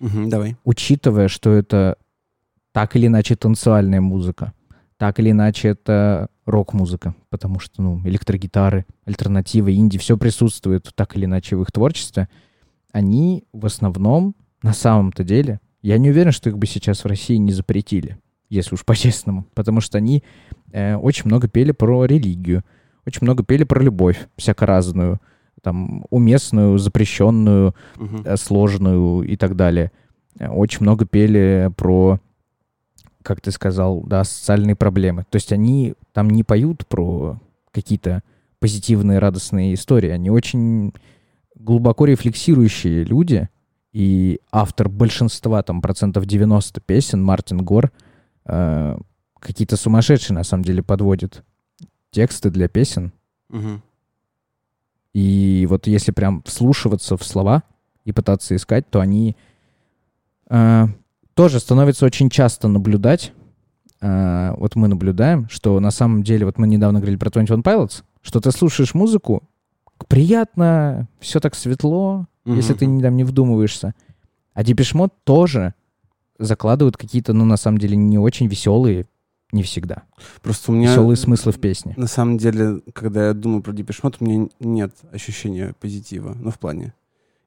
Мгм, 0.00 0.30
давай. 0.30 0.56
Учитывая, 0.64 1.28
что 1.28 1.50
это 1.50 1.96
так 2.72 2.96
или 2.96 3.06
иначе 3.06 3.36
танцевальная 3.36 4.00
музыка, 4.00 4.54
так 4.96 5.20
или 5.20 5.30
иначе 5.30 5.68
это 5.68 6.28
рок-музыка, 6.46 7.14
потому 7.28 7.58
что, 7.60 7.82
ну, 7.82 8.00
электрогитары, 8.04 8.86
альтернативы, 9.04 9.74
инди, 9.74 9.98
все 9.98 10.16
присутствует 10.16 10.90
так 10.94 11.16
или 11.16 11.26
иначе 11.26 11.56
в 11.56 11.62
их 11.62 11.70
творчестве, 11.70 12.28
они 12.92 13.44
в 13.52 13.66
основном, 13.66 14.34
на 14.64 14.72
самом-то 14.72 15.24
деле, 15.24 15.60
я 15.82 15.98
не 15.98 16.10
уверен, 16.10 16.32
что 16.32 16.48
их 16.48 16.56
бы 16.56 16.66
сейчас 16.66 17.04
в 17.04 17.06
России 17.06 17.36
не 17.36 17.52
запретили, 17.52 18.18
если 18.48 18.74
уж 18.74 18.84
по-честному, 18.86 19.46
потому 19.54 19.80
что 19.80 19.98
они 19.98 20.24
э, 20.72 20.96
очень 20.96 21.26
много 21.26 21.48
пели 21.48 21.72
про 21.72 22.06
религию, 22.06 22.64
очень 23.06 23.20
много 23.22 23.44
пели 23.44 23.64
про 23.64 23.82
любовь, 23.82 24.26
всяко 24.36 24.64
разную, 24.64 25.20
там, 25.62 26.06
уместную, 26.10 26.78
запрещенную, 26.78 27.74
э, 28.24 28.36
сложную 28.36 29.22
и 29.22 29.36
так 29.36 29.56
далее. 29.56 29.92
Э, 30.38 30.48
Очень 30.48 30.82
много 30.82 31.04
пели 31.04 31.70
про, 31.76 32.18
как 33.22 33.40
ты 33.40 33.50
сказал, 33.50 34.02
да, 34.02 34.24
социальные 34.24 34.76
проблемы. 34.76 35.24
То 35.28 35.36
есть 35.36 35.52
они 35.52 35.94
там 36.12 36.30
не 36.30 36.42
поют 36.42 36.86
про 36.86 37.38
какие-то 37.70 38.22
позитивные, 38.60 39.18
радостные 39.18 39.74
истории. 39.74 40.08
Они 40.08 40.30
очень 40.30 40.94
глубоко 41.54 42.06
рефлексирующие 42.06 43.04
люди. 43.04 43.48
И 43.94 44.40
автор 44.50 44.88
большинства, 44.88 45.62
там, 45.62 45.80
процентов 45.80 46.26
90 46.26 46.80
песен, 46.80 47.22
Мартин 47.22 47.64
Гор, 47.64 47.92
э, 48.44 48.98
какие-то 49.38 49.76
сумасшедшие, 49.76 50.34
на 50.34 50.42
самом 50.42 50.64
деле, 50.64 50.82
подводит 50.82 51.44
тексты 52.10 52.50
для 52.50 52.66
песен. 52.66 53.12
Мгм. 53.50 53.82
И 55.12 55.66
вот 55.70 55.86
если 55.86 56.10
прям 56.10 56.42
вслушиваться 56.42 57.16
в 57.16 57.22
слова 57.22 57.62
и 58.04 58.10
пытаться 58.10 58.56
искать, 58.56 58.90
то 58.90 58.98
они 58.98 59.36
э, 60.50 60.86
тоже 61.34 61.60
становится 61.60 62.04
очень 62.04 62.30
часто 62.30 62.66
наблюдать. 62.66 63.32
Э, 64.00 64.54
вот 64.56 64.74
мы 64.74 64.88
наблюдаем, 64.88 65.48
что 65.48 65.78
на 65.78 65.92
самом 65.92 66.24
деле, 66.24 66.46
вот 66.46 66.58
мы 66.58 66.66
недавно 66.66 66.98
говорили 66.98 67.16
про 67.16 67.30
21 67.30 67.62
Pilots, 67.62 68.02
что 68.22 68.40
ты 68.40 68.50
слушаешь 68.50 68.92
музыку, 68.92 69.44
приятно, 70.08 71.06
все 71.20 71.38
так 71.38 71.54
светло, 71.54 72.26
если 72.44 72.72
Мгм. 72.72 72.78
ты 72.78 72.86
там 73.02 73.16
не 73.16 73.24
вдумываешься. 73.24 73.94
А 74.54 74.62
Mode 74.94 75.12
тоже 75.24 75.74
закладывают 76.38 76.96
какие-то, 76.96 77.32
ну, 77.32 77.44
на 77.44 77.56
самом 77.56 77.78
деле, 77.78 77.96
не 77.96 78.18
очень 78.18 78.46
веселые, 78.46 79.06
не 79.52 79.62
всегда, 79.62 80.02
Просто 80.42 80.72
у 80.72 80.74
меня... 80.74 80.90
веселые 80.90 81.16
смыслы 81.16 81.52
в 81.52 81.60
песне. 81.60 81.94
На 81.96 82.08
самом 82.08 82.38
деле, 82.38 82.80
когда 82.92 83.28
я 83.28 83.34
думаю 83.34 83.62
про 83.62 83.72
Mode, 84.02 84.16
у 84.20 84.24
меня 84.24 84.48
нет 84.60 84.92
ощущения 85.12 85.74
позитива. 85.80 86.36
Ну, 86.40 86.50
в 86.50 86.58
плане. 86.58 86.92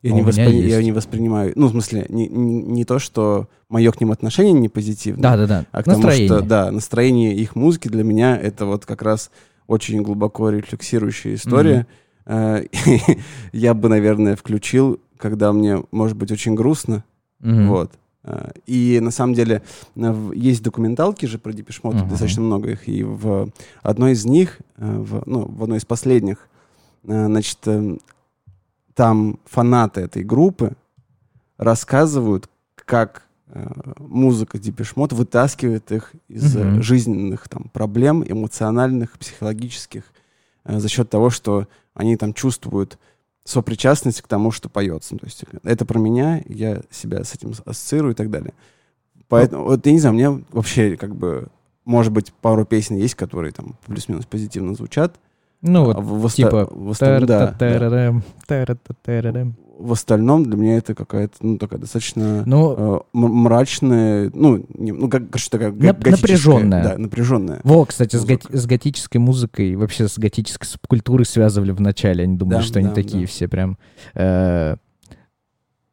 Я, 0.04 0.12
А 0.14 0.16
не, 0.16 0.22
воспри- 0.22 0.68
я 0.68 0.82
не 0.84 0.92
воспринимаю... 0.92 1.52
Ну, 1.56 1.68
в 1.68 1.72
смысле, 1.72 2.06
не, 2.10 2.28
не, 2.28 2.62
не 2.62 2.86
то, 2.86 3.00
что 3.00 3.50
мое 3.68 3.92
к 3.92 4.00
ним 4.00 4.12
отношение 4.12 4.54
не 4.54 4.70
позитивное, 4.70 5.22
Да-да-да, 5.24 5.66
а 5.72 5.82
к 5.82 5.86
тому, 5.86 5.98
настроение. 5.98 6.28
что, 6.28 6.42
да, 6.42 6.72
настроение 6.72 7.36
их 7.36 7.56
музыки 7.56 7.88
для 7.88 8.04
меня 8.04 8.38
это 8.38 8.66
вот 8.68 8.86
как 8.86 9.02
раз 9.02 9.32
очень 9.66 10.02
глубоко 10.04 10.50
рефлексирующая 10.52 11.34
история. 11.34 11.80
Э, 11.82 11.86
Я 13.54 13.74
бы, 13.74 13.90
наверное, 13.90 14.36
включил, 14.36 15.00
когда 15.18 15.52
мне, 15.54 15.84
может 15.92 16.18
быть, 16.18 16.32
очень 16.32 16.56
грустно, 16.56 17.04
вот. 17.40 17.92
А, 18.24 18.52
И 18.66 19.00
на 19.02 19.12
самом 19.12 19.34
деле 19.34 19.62
э, 19.96 20.32
есть 20.36 20.62
документалки 20.64 21.26
же 21.28 21.38
про 21.40 21.54
Mode, 21.54 22.00
Мгм. 22.02 22.10
достаточно 22.10 22.42
много 22.42 22.72
их. 22.72 22.90
И 22.90 23.04
в 23.04 23.50
одной 23.82 24.12
из 24.12 24.26
них, 24.26 24.60
э, 24.78 24.98
в, 25.00 25.24
ну, 25.26 25.46
в 25.46 25.64
одной 25.64 25.78
из 25.78 25.86
последних, 25.86 26.50
э, 27.06 27.26
значит, 27.28 27.60
э, 27.68 27.98
там 28.96 29.40
фанаты 29.46 30.02
этой 30.02 30.24
группы 30.24 30.74
рассказывают, 31.58 32.50
как 32.76 33.24
э, 33.50 33.66
музыка 34.00 34.58
Mode 34.96 35.16
вытаскивает 35.16 35.92
их 35.94 36.12
из 36.28 36.56
э, 36.58 36.64
Мгм. 36.66 36.82
жизненных 36.82 37.48
там, 37.48 37.70
проблем, 37.72 38.24
эмоциональных, 38.28 39.18
психологических, 39.18 40.04
э, 40.66 40.80
за 40.80 40.90
счет 40.90 41.10
того, 41.10 41.30
что 41.30 41.68
они 41.98 42.16
там 42.16 42.34
чувствуют 42.34 42.98
сопричастность 43.44 44.22
к 44.22 44.28
тому, 44.28 44.52
что 44.52 44.70
поется. 44.70 45.16
Ну, 45.16 45.20
То 45.20 45.26
есть 45.26 45.44
это 45.64 45.86
про 45.86 46.00
меня, 46.00 46.44
я 46.48 46.82
себя 46.92 47.24
с 47.24 47.34
этим 47.34 47.54
ассоциирую 47.66 48.14
и 48.14 48.16
так 48.16 48.30
далее. 48.30 48.54
Поэтому, 49.28 49.66
вот 49.66 49.86
я 49.86 49.92
не 49.92 50.00
знаю, 50.00 50.16
у 50.16 50.18
меня 50.18 50.40
вообще 50.52 50.96
как 50.96 51.16
бы, 51.16 51.48
может 51.86 52.14
быть, 52.14 52.32
пару 52.34 52.66
песен 52.66 52.98
есть, 52.98 53.16
которые 53.16 53.52
там 53.52 53.76
плюс-минус 53.86 54.26
позитивно 54.26 54.76
звучат. 54.76 55.20
Ну, 55.62 55.90
а 55.92 56.00
вот 56.00 56.32
в, 56.32 56.36
типа 56.36 56.68
в 56.72 56.92
остальном, 56.92 57.26
да. 57.26 57.48
В 59.80 59.92
остальном 59.92 60.44
для 60.44 60.56
меня 60.58 60.78
это 60.78 60.96
какая-то, 60.96 61.36
ну, 61.42 61.58
такая 61.60 61.80
достаточно 61.80 62.42
Ну, 62.48 62.76
э, 62.78 63.00
мрачная, 63.14 64.32
ну, 64.34 64.66
не- 64.74 64.92
ну, 64.92 65.08
как, 65.08 65.30
короче, 65.30 65.50
такая 65.52 65.72
Нап- 65.72 66.10
напряженная. 66.10 66.84
Да, 66.84 66.98
напряженная. 66.98 67.60
во, 67.64 67.86
кстати, 67.86 68.16
с, 68.16 68.26
готи- 68.26 68.56
с 68.58 68.66
готической 68.66 69.20
музыкой, 69.22 69.76
вообще 69.76 70.08
с 70.08 70.18
готической 70.18 70.68
субкультурой 70.68 71.26
связывали 71.26 71.72
в 71.72 71.80
начале. 71.82 72.24
Они 72.24 72.38
думали, 72.38 72.58
Да, 72.58 72.62
что 72.64 72.80
они 72.80 72.88
да, 72.88 72.96
такие 72.96 73.26
да. 73.26 73.28
все 73.28 73.48
прям 73.48 73.78
э, 74.16 74.78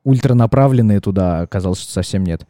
ультранаправленные 0.05 1.01
туда, 1.01 1.41
а 1.41 1.43
оказалось, 1.43 1.81
что 1.81 1.93
совсем 1.93 2.25
нет. 2.25 2.47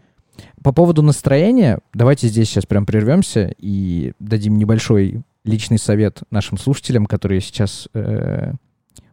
По 0.63 0.73
поводу 0.73 1.03
настроения, 1.03 1.79
давайте 1.93 2.29
здесь 2.29 2.49
сейчас 2.49 2.67
прям 2.67 2.87
прервемся 2.87 3.55
и 3.59 4.13
дадим 4.19 4.57
небольшой 4.57 5.23
личный 5.45 5.79
совет 5.79 6.23
нашим 6.31 6.59
слушателям, 6.59 7.07
которые 7.07 7.41
сейчас, 7.41 7.89
э, 7.95 8.53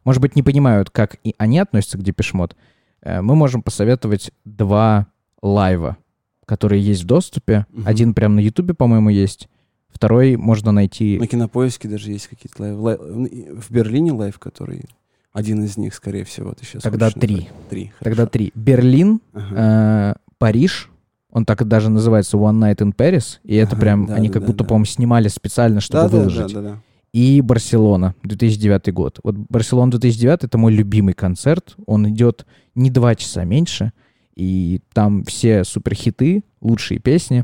может 0.06 0.22
быть, 0.22 0.36
не 0.36 0.44
понимают, 0.44 0.90
как 0.90 1.18
и 1.24 1.36
они 1.38 1.60
относятся 1.60 1.98
к 1.98 2.02
Mode. 2.34 2.54
Э, 3.02 3.22
мы 3.22 3.36
можем 3.36 3.62
посоветовать 3.62 4.32
два 4.46 5.08
live 5.42 5.79
а, 5.79 5.98
которые 6.46 6.82
есть 6.82 7.04
в 7.04 7.08
доступе. 7.08 7.66
Мгм. 7.72 7.88
Один 7.88 8.14
прям 8.14 8.36
на 8.36 8.40
Ютубе, 8.40 8.74
по-моему, 8.74 9.10
есть. 9.10 9.48
Второй 9.90 10.38
можно 10.38 10.72
найти... 10.72 11.20
На 11.20 11.28
кинопоиске 11.28 11.88
даже 11.90 12.12
есть 12.12 12.28
какие-то 12.28 12.62
live. 12.64 12.78
лай- 12.80 12.98
ну, 13.00 13.30
В 13.60 13.70
Берлине 13.72 14.14
live, 14.14 14.40
который 14.40 14.86
один 15.34 15.64
из 15.64 15.78
них, 15.78 15.94
скорее 15.94 16.24
всего, 16.24 16.54
ты 16.54 16.66
сейчас. 16.66 16.84
Тогда 16.84 17.10
три. 17.10 17.50
Три. 17.70 17.92
Тогда 18.00 18.24
хорошо. 18.24 18.32
три. 18.32 18.52
Берлин, 18.56 19.20
Ага. 19.34 20.16
э, 20.18 20.32
Париж. 20.38 20.90
Он 21.32 21.46
так 21.46 21.66
даже 21.68 21.90
называется 21.90 22.38
One 22.38 22.60
Night 22.60 22.78
in 22.78 22.96
Paris. 22.96 23.40
И 23.44 23.56
это 23.56 23.74
Ага, 23.74 23.82
прям, 23.82 24.06
да, 24.06 24.16
они 24.16 24.28
да, 24.28 24.34
как 24.34 24.42
да, 24.44 24.48
будто, 24.48 24.64
да. 24.64 24.68
по-моему, 24.68 24.86
снимали 24.86 25.28
специально, 25.28 25.80
чтобы 25.80 26.04
Да, 26.04 26.10
да, 26.10 26.12
да, 26.12 26.18
выложить. 26.18 26.54
да, 26.54 26.62
да. 26.62 26.78
И 27.14 27.42
Барселона, 27.42 28.16
2009 28.24 28.94
год. 28.94 29.20
Вот 29.24 29.36
Барселона 29.36 29.92
2009— 29.92 30.40
это 30.46 30.58
мой 30.58 30.74
любимый 30.74 31.14
концерт. 31.14 31.76
Он 31.86 32.10
идет 32.10 32.46
не 32.76 32.90
два 32.90 33.16
часа 33.16 33.44
меньше. 33.44 33.92
И 34.36 34.82
там 34.94 35.24
все 35.26 35.64
суперхиты, 35.66 36.44
лучшие 36.62 37.00
песни. 37.00 37.44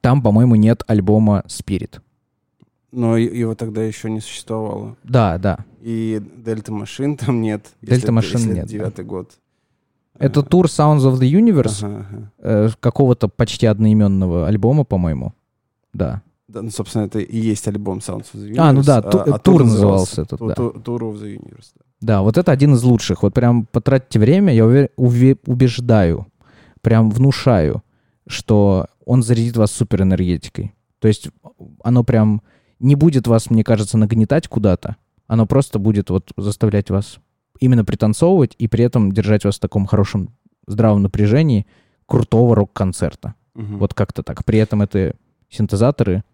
Там, 0.00 0.20
по-моему, 0.22 0.56
нет 0.56 0.82
альбома 0.88 1.44
Spirit. 1.46 2.00
Но 2.90 3.16
его 3.16 3.54
тогда 3.54 3.82
еще 3.82 4.10
не 4.10 4.20
существовало. 4.20 4.96
Да, 5.04 5.38
да. 5.38 5.64
И 5.80 6.20
Дельта 6.44 6.72
Машин 6.72 7.16
там 7.16 7.40
нет. 7.40 7.66
Дельта 7.80 8.12
Машин 8.12 8.52
нет, 8.52 8.64
да. 8.66 8.70
Девятый 8.72 9.04
год. 9.04 9.30
Это 10.22 10.40
А, 10.40 10.42
тур 10.42 10.66
Sounds 10.66 11.00
of 11.00 11.18
the 11.18 11.30
Universe 11.30 11.84
ага, 11.84 12.06
ага. 12.10 12.32
э, 12.38 12.68
какого-то 12.80 13.28
почти 13.28 13.66
одноименного 13.66 14.46
альбома, 14.46 14.84
по-моему. 14.84 15.32
Да. 15.92 16.22
Да, 16.48 16.62
ну, 16.62 16.70
собственно, 16.70 17.04
это 17.04 17.18
и 17.18 17.38
есть 17.38 17.66
альбом 17.68 17.98
Sounds 17.98 18.26
of 18.32 18.36
the 18.36 18.50
Universe. 18.50 18.58
А, 18.58 18.72
ну 18.72 18.82
да, 18.82 19.02
ту- 19.02 19.24
тур 19.24 19.38
тур 19.40 19.64
назывался 19.64 20.22
этот, 20.22 20.38
да. 20.40 20.54
ту- 20.54 20.70
Tour 20.70 21.00
of 21.12 21.22
the 21.22 21.36
Universe. 21.36 21.72
да. 21.74 21.84
Да, 22.00 22.22
вот 22.22 22.36
это 22.36 22.52
один 22.52 22.74
из 22.74 22.82
лучших. 22.82 23.22
Вот 23.22 23.32
прям 23.34 23.66
потратьте 23.66 24.18
время, 24.18 24.52
я 24.54 24.64
уве- 24.64 24.90
уве- 24.98 25.38
убеждаю, 25.46 26.26
прям 26.80 27.10
внушаю, 27.10 27.82
что 28.26 28.86
он 29.06 29.22
зарядит 29.22 29.56
вас 29.56 29.70
суперэнергетикой. 29.72 30.74
То 30.98 31.08
есть 31.08 31.28
оно 31.84 32.04
прям 32.04 32.42
не 32.80 32.94
будет 32.96 33.26
вас, 33.26 33.50
мне 33.50 33.64
кажется, 33.64 33.98
нагнетать 33.98 34.48
куда-то. 34.48 34.96
Оно 35.28 35.46
просто 35.46 35.78
будет 35.78 36.10
вот 36.10 36.32
заставлять 36.36 36.90
вас 36.90 37.18
именно 37.58 37.84
пританцовывать 37.84 38.54
и 38.58 38.68
при 38.68 38.84
этом 38.84 39.12
держать 39.12 39.44
вас 39.44 39.56
в 39.56 39.60
таком 39.60 39.86
хорошем 39.86 40.30
здравом 40.66 41.02
напряжении 41.02 41.66
крутого 42.06 42.54
рок-концерта. 42.56 43.34
Мгм. 43.54 43.78
Вот 43.78 43.94
как-то 43.94 44.22
так. 44.22 44.44
При 44.44 44.58
этом 44.58 44.82
это 44.82 45.14
синтезаторы, 45.50 46.24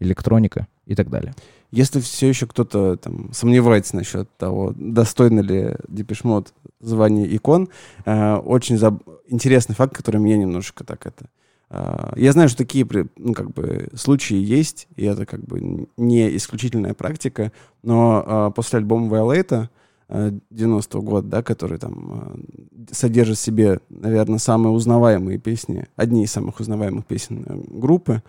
электроника 0.00 0.68
и 0.86 0.94
так 0.94 1.10
далее. 1.10 1.34
Если 1.70 2.00
все 2.00 2.28
еще 2.28 2.46
кто-то 2.46 2.96
там 2.96 3.32
сомневается 3.32 3.96
насчет 3.96 4.34
того, 4.38 4.72
достойно 4.74 5.40
ли 5.40 5.76
Mode 5.88 6.48
звания 6.80 7.26
икон, 7.36 7.68
э, 8.06 8.34
очень 8.36 8.76
заб- 8.76 9.02
интересный 9.26 9.74
факт, 9.74 9.94
который 9.94 10.18
меня 10.18 10.38
немножко 10.38 10.84
так 10.84 11.04
это... 11.06 11.26
э, 11.70 12.12
я 12.16 12.32
знаю, 12.32 12.48
что 12.48 12.58
такие 12.58 12.86
ну, 13.16 13.34
как 13.34 13.52
бы, 13.52 13.88
случаи 13.94 14.36
есть, 14.36 14.88
и 14.96 15.04
это 15.04 15.26
как 15.26 15.44
бы 15.44 15.88
не 15.98 16.36
исключительная 16.36 16.94
практика, 16.94 17.52
но 17.82 18.24
э, 18.26 18.52
после 18.54 18.78
альбома 18.78 19.14
Violeta 19.14 19.64
э, 19.64 19.68
90-го 20.08 21.02
года, 21.02 21.28
да, 21.28 21.42
который 21.42 21.78
там 21.78 22.46
э, 22.72 22.92
содержит 22.92 23.36
в 23.36 23.40
себе, 23.40 23.80
наверное, 23.90 24.38
самые 24.38 24.72
узнаваемые 24.72 25.38
песни, 25.38 25.86
одни 25.96 26.24
из 26.24 26.32
самых 26.32 26.60
узнаваемых 26.60 27.04
песен 27.06 27.44
э, 27.46 27.60
группы, 27.68 28.22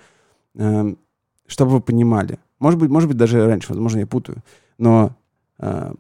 э, 0.56 0.96
чтобы 1.48 1.72
вы 1.72 1.82
понимали, 1.82 2.40
может 2.60 2.80
быть, 2.80 2.90
может 2.90 3.08
быть, 3.08 3.18
даже 3.18 3.46
раньше, 3.46 3.70
возможно, 3.70 4.00
я 4.00 4.08
путаю, 4.08 4.44
но 4.78 5.16
э, 5.60 5.94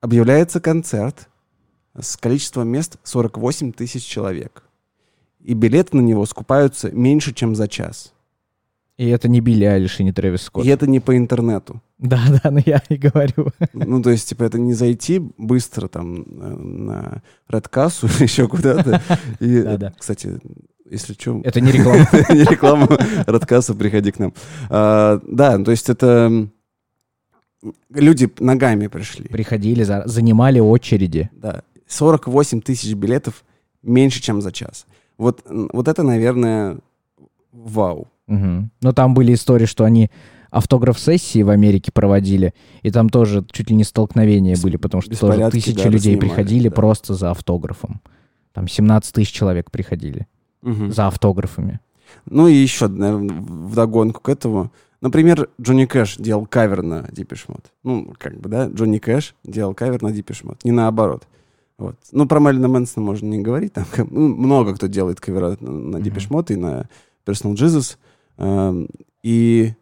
объявляется 0.00 0.60
концерт 0.60 1.28
с 1.98 2.16
количеством 2.16 2.68
мест 2.68 2.98
48 3.02 3.72
тысяч 3.72 4.04
человек. 4.04 4.64
И 5.40 5.54
билеты 5.54 5.96
на 5.96 6.00
него 6.00 6.24
скупаются 6.26 6.90
меньше, 6.90 7.34
чем 7.34 7.54
за 7.54 7.68
час. 7.68 8.13
И 8.96 9.08
это 9.08 9.28
не 9.28 9.40
Билли 9.40 9.64
Айлиш 9.64 9.98
и 9.98 10.04
не 10.04 10.12
Трэвис 10.12 10.42
Скотт. 10.42 10.64
И 10.64 10.68
это 10.68 10.86
не 10.86 11.00
по 11.00 11.16
интернету. 11.16 11.82
Да, 11.98 12.20
да, 12.42 12.50
ну 12.50 12.60
я 12.64 12.80
и 12.88 12.96
говорю. 12.96 13.48
Ну, 13.72 14.02
то 14.02 14.10
есть, 14.10 14.28
типа, 14.28 14.44
это 14.44 14.58
не 14.58 14.72
зайти 14.74 15.20
быстро 15.36 15.88
там 15.88 16.22
э, 16.22 16.56
на 16.56 17.22
Редкассу 17.48 18.06
или 18.16 18.22
еще 18.22 18.46
куда-то. 18.46 19.02
И, 19.40 19.62
Да-да. 19.62 19.92
кстати, 19.98 20.38
если 20.88 21.14
что... 21.14 21.40
Это 21.44 21.60
не 21.60 21.72
реклама. 21.72 22.06
не 22.30 22.44
реклама 22.44 22.86
Радкаса, 23.26 23.74
приходи 23.74 24.12
к 24.12 24.18
нам. 24.20 24.32
А, 24.70 25.20
да, 25.26 25.58
то 25.58 25.72
есть 25.72 25.88
это... 25.90 26.48
люди 27.90 28.30
ногами 28.38 28.86
пришли. 28.86 29.26
Приходили, 29.26 29.82
за- 29.82 30.06
занимали 30.06 30.60
очереди. 30.60 31.30
Да. 31.32 31.62
48 31.88 32.60
тысяч 32.60 32.94
билетов 32.94 33.44
меньше, 33.82 34.22
чем 34.22 34.40
за 34.40 34.52
час. 34.52 34.86
Вот, 35.18 35.42
вот 35.46 35.88
это, 35.88 36.02
наверное, 36.02 36.78
вау. 37.52 38.08
Мгм. 38.26 38.70
Но 38.80 38.92
там 38.92 39.14
были 39.14 39.34
истории, 39.34 39.66
что 39.66 39.84
они 39.84 40.10
автограф-сессии 40.50 41.42
в 41.42 41.50
Америке 41.50 41.90
проводили, 41.92 42.54
и 42.82 42.90
там 42.90 43.08
тоже 43.08 43.44
чуть 43.50 43.70
ли 43.70 43.76
не 43.76 43.84
столкновения 43.84 44.56
были, 44.62 44.76
потому 44.76 45.02
что 45.02 45.18
тоже 45.18 45.50
тысячи 45.50 45.74
да, 45.74 45.88
людей 45.88 46.14
разнимали, 46.14 46.18
приходили 46.20 46.68
да. 46.68 46.74
просто 46.74 47.14
за 47.14 47.32
автографом. 47.32 48.00
Там 48.52 48.68
17 48.68 49.12
тысяч 49.12 49.32
человек 49.32 49.70
приходили 49.70 50.26
Мгм. 50.62 50.92
за 50.92 51.08
автографами. 51.08 51.80
Ну 52.26 52.46
и 52.46 52.54
еще, 52.54 52.86
наверное, 52.86 53.34
вдогонку 53.40 54.20
к 54.20 54.28
этому. 54.28 54.70
Например, 55.00 55.48
Джонни 55.60 55.84
Кэш 55.84 56.16
делал 56.16 56.46
кавер 56.46 56.82
на 56.82 57.00
Mode. 57.08 57.64
Ну, 57.82 58.14
как 58.16 58.40
бы, 58.40 58.48
да, 58.48 58.68
Джонни 58.68 58.98
Кэш 58.98 59.34
делал 59.44 59.74
кавер 59.74 60.00
на 60.02 60.08
Mode, 60.08 60.58
не 60.62 60.70
наоборот. 60.70 61.26
Вот. 61.76 61.96
Ну, 62.12 62.26
про 62.26 62.38
Мэлина 62.40 62.68
Мэнсона 62.68 63.04
можно 63.04 63.26
не 63.26 63.40
говорить. 63.40 63.72
Там 63.72 63.84
ну, 64.10 64.28
много 64.36 64.74
кто 64.74 64.86
делает 64.86 65.20
кавера 65.20 65.56
на, 65.60 65.70
на 65.70 65.96
Depeche 65.96 66.28
Mode 66.28 66.52
и 66.52 66.56
на 66.56 66.88
Personal 67.26 67.54
Jesus. 67.54 67.96
Эм, 67.96 68.13
И 68.38 69.72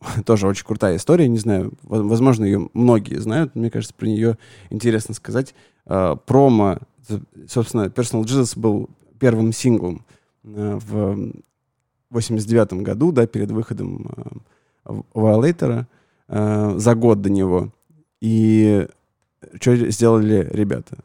тоже 0.24 0.46
очень 0.46 0.64
крутая 0.64 0.96
история. 0.96 1.28
Не 1.28 1.38
знаю, 1.38 1.72
во- 1.82 2.02
возможно, 2.02 2.44
ее 2.44 2.68
многие 2.74 3.16
знают. 3.20 3.54
Мне 3.54 3.70
кажется, 3.70 3.94
про 3.94 4.06
нее 4.06 4.38
интересно 4.70 5.14
сказать. 5.14 5.54
Э, 5.86 6.16
Промо, 6.26 6.78
собственно, 7.48 7.86
Personal 7.86 8.22
Jesus 8.22 8.58
был 8.58 8.88
первым 9.18 9.52
синглом 9.52 10.04
э, 10.44 10.78
в 10.82 11.32
89 12.10 12.72
году, 12.82 13.12
да, 13.12 13.26
перед 13.26 13.50
выходом 13.50 14.10
э, 14.86 14.92
Violator, 15.14 15.86
за 16.28 16.94
год 16.94 17.20
до 17.20 17.28
него. 17.28 17.72
И 18.20 18.86
что 19.60 19.74
сделали 19.90 20.48
ребята? 20.52 20.98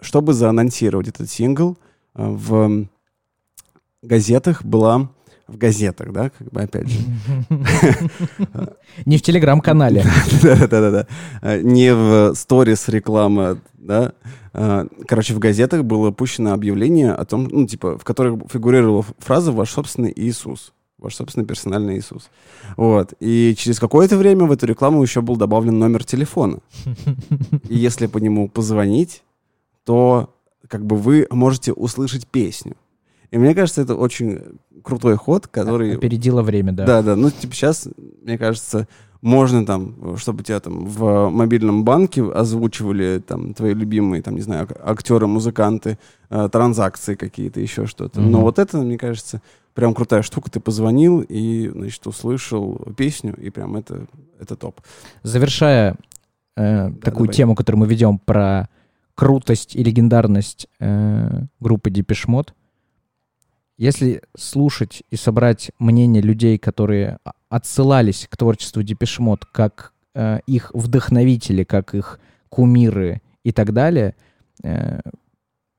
Чтобы 0.00 0.32
заанонсировать 0.32 1.06
этот 1.06 1.30
сингл, 1.30 1.76
в 2.14 2.86
газетах 4.02 4.64
была... 4.64 5.08
В 5.48 5.56
газетах, 5.56 6.12
да, 6.12 6.30
как 6.30 6.50
бы 6.52 6.60
опять 6.60 6.88
же. 6.88 6.98
Не 9.06 9.16
в 9.16 9.22
телеграм-канале. 9.22 10.04
Да-да-да. 10.42 11.06
Не 11.62 11.94
в 11.94 12.34
сторис 12.34 12.86
реклама, 12.88 13.58
да. 13.72 14.12
Э, 14.52 14.86
Короче, 15.06 15.34
в 15.34 15.38
газетах 15.38 15.84
было 15.84 16.10
пущено 16.10 16.52
объявление 16.52 17.12
о 17.12 17.24
том, 17.24 17.48
ну, 17.50 17.66
типа, 17.66 17.96
в 17.98 18.04
которых 18.04 18.40
фигурировала 18.52 19.04
фраза 19.18 19.50
«Ваш 19.52 19.70
собственный 19.70 20.12
Иисус». 20.14 20.72
Ваш 20.98 21.14
собственный 21.14 21.46
персональный 21.46 21.96
Иисус. 21.96 22.28
Вот. 22.76 23.14
И 23.20 23.54
через 23.56 23.78
какое-то 23.78 24.16
время 24.16 24.46
в 24.46 24.52
эту 24.52 24.66
рекламу 24.66 25.00
еще 25.00 25.22
был 25.22 25.36
добавлен 25.36 25.78
номер 25.78 26.04
телефона. 26.04 26.58
И 27.68 27.76
если 27.76 28.06
по 28.06 28.18
нему 28.18 28.48
позвонить, 28.48 29.22
то 29.84 30.34
как 30.66 30.84
бы 30.84 30.96
вы 30.96 31.28
можете 31.30 31.72
услышать 31.72 32.26
песню. 32.26 32.74
И 33.30 33.38
мне 33.38 33.54
кажется, 33.54 33.82
это 33.82 33.94
очень 33.94 34.40
крутой 34.82 35.16
ход, 35.16 35.46
который 35.48 35.94
Опередило 35.96 36.42
время, 36.42 36.72
да. 36.72 36.86
да, 36.86 37.02
да. 37.02 37.16
Ну, 37.16 37.30
типа, 37.30 37.54
сейчас, 37.54 37.88
мне 38.22 38.38
кажется, 38.38 38.88
можно 39.20 39.66
там, 39.66 40.16
чтобы 40.16 40.42
тебя 40.44 40.60
там 40.60 40.86
в 40.86 41.28
мобильном 41.28 41.84
банке 41.84 42.22
озвучивали 42.22 43.18
там 43.26 43.52
твои 43.52 43.74
любимые, 43.74 44.22
там, 44.22 44.34
не 44.36 44.40
знаю, 44.42 44.62
ак- 44.62 44.80
актеры, 44.82 45.26
музыканты, 45.26 45.98
э, 46.30 46.48
транзакции 46.50 47.16
какие-то, 47.16 47.60
еще 47.60 47.86
что-то. 47.86 48.20
Но 48.20 48.38
Мгм. 48.38 48.40
вот 48.42 48.58
это, 48.58 48.78
мне 48.78 48.96
кажется, 48.96 49.42
прям 49.74 49.92
крутая 49.94 50.22
штука. 50.22 50.50
Ты 50.50 50.60
позвонил 50.60 51.20
и, 51.20 51.68
значит, 51.68 52.06
услышал 52.06 52.80
песню, 52.96 53.34
и 53.36 53.50
прям 53.50 53.76
это, 53.76 54.06
это 54.40 54.56
топ. 54.56 54.80
Завершая 55.22 55.96
э, 56.56 56.90
такую 57.02 57.26
давай. 57.26 57.34
тему, 57.34 57.54
которую 57.54 57.80
мы 57.80 57.86
ведем 57.86 58.18
про 58.18 58.68
крутость 59.14 59.74
и 59.76 59.82
легендарность 59.82 60.68
э, 60.80 61.42
группы 61.60 61.90
Depeche 61.90 62.26
Mode, 62.28 62.48
если 63.78 64.22
слушать 64.36 65.02
и 65.10 65.16
собрать 65.16 65.70
мнение 65.78 66.20
людей, 66.20 66.58
которые 66.58 67.18
отсылались 67.48 68.26
к 68.28 68.36
творчеству 68.36 68.82
Mode 68.82 69.44
как 69.52 69.92
э, 70.14 70.40
их 70.46 70.70
вдохновители, 70.74 71.64
как 71.64 71.94
их 71.94 72.20
кумиры 72.48 73.22
и 73.44 73.52
так 73.52 73.72
далее, 73.72 74.16
э, 74.62 75.00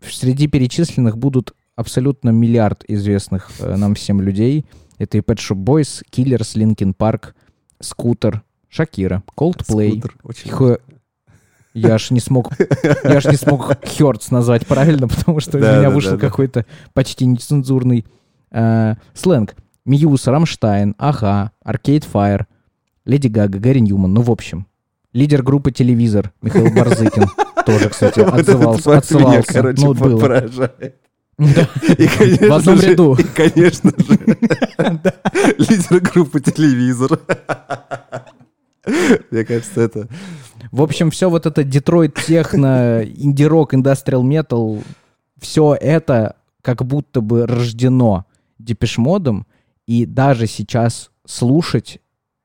среди 0.02 0.48
перечисленных 0.48 1.18
будут 1.18 1.54
абсолютно 1.76 2.30
миллиард 2.30 2.84
известных 2.88 3.52
э, 3.60 3.76
нам 3.76 3.96
всем 3.96 4.22
людей. 4.22 4.66
Это 4.98 5.18
и 5.18 5.22
Pet 5.22 5.36
Shop 5.38 5.58
Boys, 5.58 6.04
Killers, 6.12 6.56
Linkin 6.56 6.96
Park, 6.96 7.34
Скутер, 7.80 8.44
Шакира, 8.70 9.24
Coldplay. 9.38 9.92
Скутер, 9.92 10.16
очень 10.24 10.52
Хо- 10.52 10.80
Я 11.74 11.94
аж 11.96 12.10
не 12.12 12.20
смог, 12.20 12.52
я 13.04 13.18
аж 13.18 13.26
не 13.26 13.36
смог 13.38 13.72
Hurts 13.86 14.32
назвать 14.32 14.66
правильно, 14.66 15.08
потому 15.08 15.40
что 15.40 15.58
из 15.58 15.64
Да, 15.64 15.78
меня 15.80 15.90
да, 15.90 15.96
вышел 15.96 16.12
да, 16.14 16.18
какой-то 16.18 16.66
почти 16.94 17.26
нецензурный 17.26 18.06
э, 18.52 18.96
сленг. 19.14 19.56
Muse, 19.86 20.28
Rammstein, 20.28 20.96
Ага, 20.98 21.52
Arcade 21.64 22.04
Fire, 22.06 22.48
Lady 23.06 23.28
Gaga, 23.28 23.60
Gary 23.60 23.80
Numan. 23.80 24.14
Ну, 24.14 24.22
в 24.22 24.30
общем, 24.32 24.68
лидер 25.14 25.42
группы 25.42 25.72
«Телевизор» 25.72 26.32
Михаил 26.42 26.72
Борзыкин 26.74 27.26
тоже, 27.66 27.90
кстати, 27.90 28.20
отзывался. 28.20 28.90
меня, 28.90 28.98
отсылался. 29.00 29.54
короче, 29.54 29.86
Ну, 29.86 29.94
было. 29.94 30.20
поражает. 30.20 30.96
Да. 31.38 31.70
И, 31.98 32.08
конечно 32.08 32.48
В 32.50 32.54
одном 32.54 32.78
же- 32.78 32.90
ряду. 32.92 33.16
И, 33.16 33.24
конечно 33.24 33.92
же, 33.92 34.20
лидер 35.58 36.00
группы 36.02 36.40
«Телевизор». 36.42 37.20
Мне 39.32 39.46
кажется, 39.46 39.82
это... 39.82 40.08
В 40.72 40.82
общем, 40.82 41.10
все 41.12 41.30
вот 41.30 41.46
это 41.46 41.64
Детройт 41.64 42.16
техно, 42.16 43.02
инди-рок, 43.04 43.74
индастриал 43.74 44.24
метал, 44.24 44.80
все 45.40 45.76
это 45.80 46.36
как 46.62 46.86
будто 46.86 47.22
бы 47.22 47.48
рождено 47.48 48.26
депешмодом, 48.60 49.48
и 49.88 50.06
даже 50.06 50.46
сейчас 50.48 51.10
слушать 51.26 52.00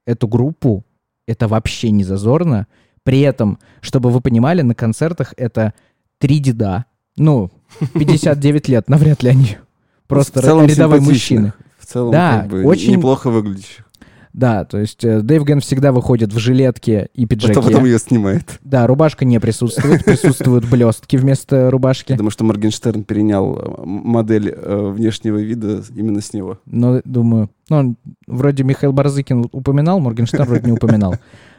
эту 0.07 0.29
группу, 0.29 0.85
это 1.27 1.49
вообще 1.49 1.91
не 1.91 2.05
зазорно. 2.05 2.67
При 3.03 3.21
этом, 3.21 3.59
чтобы 3.81 4.11
вы 4.11 4.21
понимали, 4.21 4.63
на 4.63 4.75
концертах 4.75 5.35
это 5.37 5.75
три 6.19 6.39
деда, 6.39 6.87
ну, 7.17 7.51
59 7.95 8.69
лет, 8.69 8.89
навряд 8.89 9.23
ли 9.23 9.31
они 9.31 9.57
просто 10.07 10.41
в 10.41 10.45
целом 10.45 10.67
рядовые 10.67 11.03
мужчины. 11.03 11.53
В 11.79 11.87
целом, 11.87 12.13
Да, 12.13 12.41
как 12.41 12.51
бы, 12.51 12.65
очень- 12.65 12.93
неплохо 12.97 13.29
выглядящих. 13.31 13.87
Да, 14.35 14.65
то 14.65 14.79
есть 14.79 15.05
э, 15.05 15.21
Дэйв 15.21 15.45
Ген 15.45 15.61
всегда 15.61 15.93
выходит 15.93 16.33
в 16.33 16.39
жилетке 16.39 17.09
и 17.15 17.25
пиджаке. 17.25 17.55
Потом, 17.55 17.71
потом 17.71 17.85
ее 17.85 18.01
снимает. 18.01 18.59
Да, 18.65 18.89
рубашка 18.89 19.25
не 19.25 19.39
присутствует, 19.39 20.05
присутствуют 20.05 20.69
блестки 20.69 21.17
вместо 21.17 21.71
рубашки. 21.71 22.13
Потому 22.13 22.31
что 22.31 22.43
Моргенштерн 22.43 23.05
перенял 23.05 23.57
э, 23.57 23.83
модель 23.85 24.51
э, 24.51 24.91
внешнего 24.91 25.39
вида 25.39 25.85
именно 25.95 26.21
с 26.21 26.33
него. 26.33 26.59
Но 26.67 27.01
думаю, 27.05 27.49
ну, 27.69 27.95
вроде 28.27 28.65
Михаил 28.65 28.93
Барзыкин 28.93 29.49
упоминал, 29.53 30.01
Моргенштерн 30.01 30.49
вроде 30.49 30.67
не 30.67 30.73
упоминал. 30.73 31.15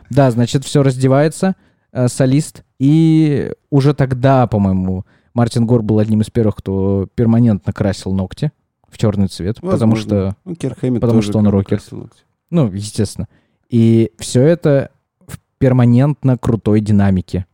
Да, 0.10 0.30
значит, 0.30 0.66
все 0.66 0.84
раздевается, 0.84 1.56
э, 1.94 2.10
солист, 2.10 2.64
и 2.78 3.54
уже 3.70 3.94
тогда, 3.94 4.48
по-моему, 4.48 5.06
Мартин 5.34 5.66
Гор 5.66 5.82
был 5.82 6.00
одним 6.00 6.22
из 6.22 6.30
первых, 6.30 6.58
кто 6.58 7.08
перманентно 7.16 7.72
красил 7.72 8.12
ногти 8.12 8.52
в 8.90 8.98
черный 8.98 9.28
цвет, 9.30 9.56
потому 9.56 9.94
Возможно. 9.94 10.02
что, 10.04 10.36
Ну, 10.44 11.00
потому 11.00 11.22
что 11.22 11.40
он 11.40 11.48
рокер. 11.48 11.78
красил 11.80 12.00
ногти. 12.00 12.25
Ну, 12.50 12.72
естественно. 12.72 13.28
И 13.70 14.12
все 14.20 14.42
это 14.44 14.92
в 15.28 15.38
перманентно 15.58 16.38
крутой 16.38 16.82
динамике, 16.82 17.46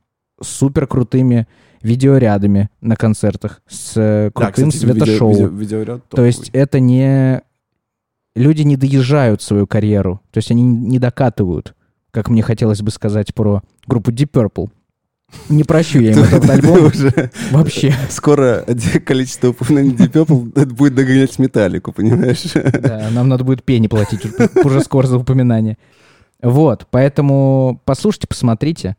с 0.41 0.47
супер 0.47 0.87
крутыми 0.87 1.47
видеорядами 1.81 2.69
на 2.81 2.95
концертах, 2.95 3.61
с 3.67 3.93
э, 3.95 4.31
Да, 4.35 4.51
крутым 4.51 4.69
кстати, 4.69 4.85
видео- 4.85 5.05
светошоу. 5.05 5.31
видео- 5.33 5.47
видеоряд 5.47 6.07
То 6.09 6.25
есть 6.25 6.49
это 6.53 6.79
не... 6.79 7.41
Люди 8.35 8.61
не 8.61 8.77
доезжают 8.77 9.41
свою 9.41 9.67
карьеру. 9.67 10.21
То 10.31 10.37
есть 10.37 10.51
они 10.51 10.63
не 10.63 10.99
докатывают, 10.99 11.75
как 12.11 12.29
мне 12.29 12.41
хотелось 12.41 12.81
бы 12.81 12.89
сказать 12.91 13.33
про 13.33 13.61
группу 13.87 14.11
Deep 14.11 14.29
Purple. 14.31 14.69
Не 15.49 15.63
прощу 15.63 15.99
я 15.99 16.13
Ты- 16.13 16.19
этот 16.21 16.49
альбом 16.49 16.91
вообще. 17.51 17.93
Скоро 18.09 18.65
количество 19.05 19.49
упоминаний 19.49 19.91
Deep 19.95 20.51
это 20.55 20.73
будет 20.73 20.95
догонять 20.95 21.37
металлику, 21.39 21.91
понимаешь? 21.91 22.43
Да, 22.53 23.09
нам 23.11 23.27
надо 23.29 23.43
будет 23.43 23.63
пени 23.63 23.87
платить 23.87 24.21
уже- 24.63 24.81
скоро 24.81 25.07
за 25.07 25.17
упоминание. 25.17 25.77
Вот, 26.41 26.87
поэтому 26.89 27.81
послушайте, 27.85 28.27
посмотрите. 28.27 28.95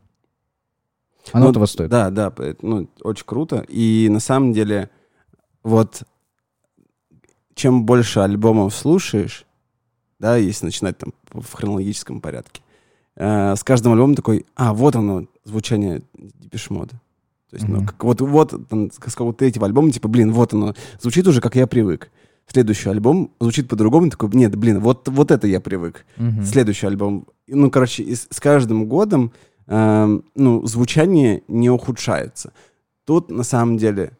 Оно 1.32 1.46
Ну, 1.48 1.52
того 1.52 1.66
стоит. 1.66 1.90
Да, 1.90 2.10
да, 2.10 2.32
ну, 2.62 2.88
очень 3.02 3.24
круто. 3.26 3.64
И 3.68 4.08
на 4.10 4.20
самом 4.20 4.52
деле, 4.52 4.90
вот 5.62 6.02
чем 7.54 7.84
больше 7.84 8.20
альбомов 8.20 8.74
слушаешь, 8.74 9.44
да, 10.18 10.36
если 10.36 10.66
начинать 10.66 10.98
там 10.98 11.12
в 11.32 11.52
хронологическом 11.52 12.20
порядке, 12.20 12.62
э, 13.16 13.54
с 13.56 13.62
каждым 13.64 13.92
альбомом 13.92 14.14
такой, 14.14 14.46
а, 14.56 14.72
вот 14.74 14.96
оно, 14.96 15.26
звучание 15.44 16.02
Депешмода. 16.14 16.92
То 17.50 17.56
есть, 17.56 17.68
ну, 17.68 17.78
Мгм. 17.78 17.86
как, 17.86 18.02
вот, 18.04 18.20
вот 18.22 18.68
там, 18.68 18.90
с 18.90 18.98
какого-то 18.98 19.38
третьего 19.38 19.66
альбома, 19.66 19.90
типа, 19.90 20.08
блин, 20.08 20.32
вот 20.32 20.54
оно, 20.54 20.74
звучит 21.00 21.26
уже, 21.26 21.40
как 21.40 21.54
я 21.56 21.66
привык. 21.66 22.10
следующий 22.48 22.88
альбом 22.90 23.30
звучит 23.40 23.68
по-другому, 23.68 24.10
такой, 24.10 24.28
нет, 24.34 24.56
блин, 24.56 24.80
вот, 24.80 25.08
вот 25.08 25.30
это 25.30 25.46
я 25.46 25.60
привык. 25.60 26.04
Мгм. 26.16 26.44
Следующий 26.44 26.86
альбом. 26.86 27.26
Ну, 27.46 27.70
короче, 27.70 28.02
и 28.02 28.14
с, 28.14 28.26
с 28.30 28.40
каждым 28.40 28.86
годом 28.86 29.32
э, 29.68 30.20
ну, 30.34 30.66
звучание 30.66 31.42
не 31.48 31.70
ухудшается. 31.70 32.52
Тут, 33.04 33.30
на 33.30 33.42
самом 33.42 33.78
деле, 33.78 34.12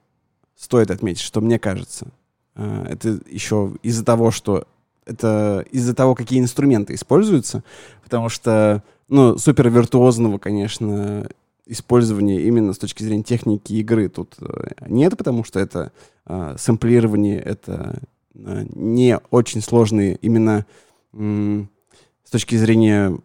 стоит 0.56 0.90
отметить, 0.90 1.20
что 1.20 1.40
мне 1.40 1.58
кажется, 1.58 2.06
э, 2.54 2.86
это 2.90 3.20
еще 3.28 3.72
из-за 3.82 4.04
того, 4.04 4.30
что 4.30 4.66
это 5.04 5.64
из-за 5.72 5.94
того, 5.94 6.14
какие 6.14 6.38
инструменты 6.40 6.94
используются, 6.94 7.64
потому 8.04 8.28
что, 8.28 8.82
ну, 9.12 9.36
супер 9.38 9.68
виртуозного, 9.68 10.38
конечно, 10.38 11.28
использования 11.66 12.40
именно 12.42 12.72
с 12.72 12.78
точки 12.78 13.02
зрения 13.02 13.22
техники 13.22 13.74
игры 13.74 14.08
тут 14.08 14.34
э, 14.40 14.70
нет, 14.88 15.16
потому 15.16 15.44
что 15.44 15.60
это 15.60 15.92
э, 16.26 16.56
сэмплирование, 16.58 17.38
это 17.38 18.00
э, 18.34 18.64
не 18.74 19.18
очень 19.30 19.60
сложные 19.60 20.16
именно 20.16 20.64
м, 21.12 21.68
с 22.24 22.30
точки 22.30 22.56
зрения, 22.56 23.16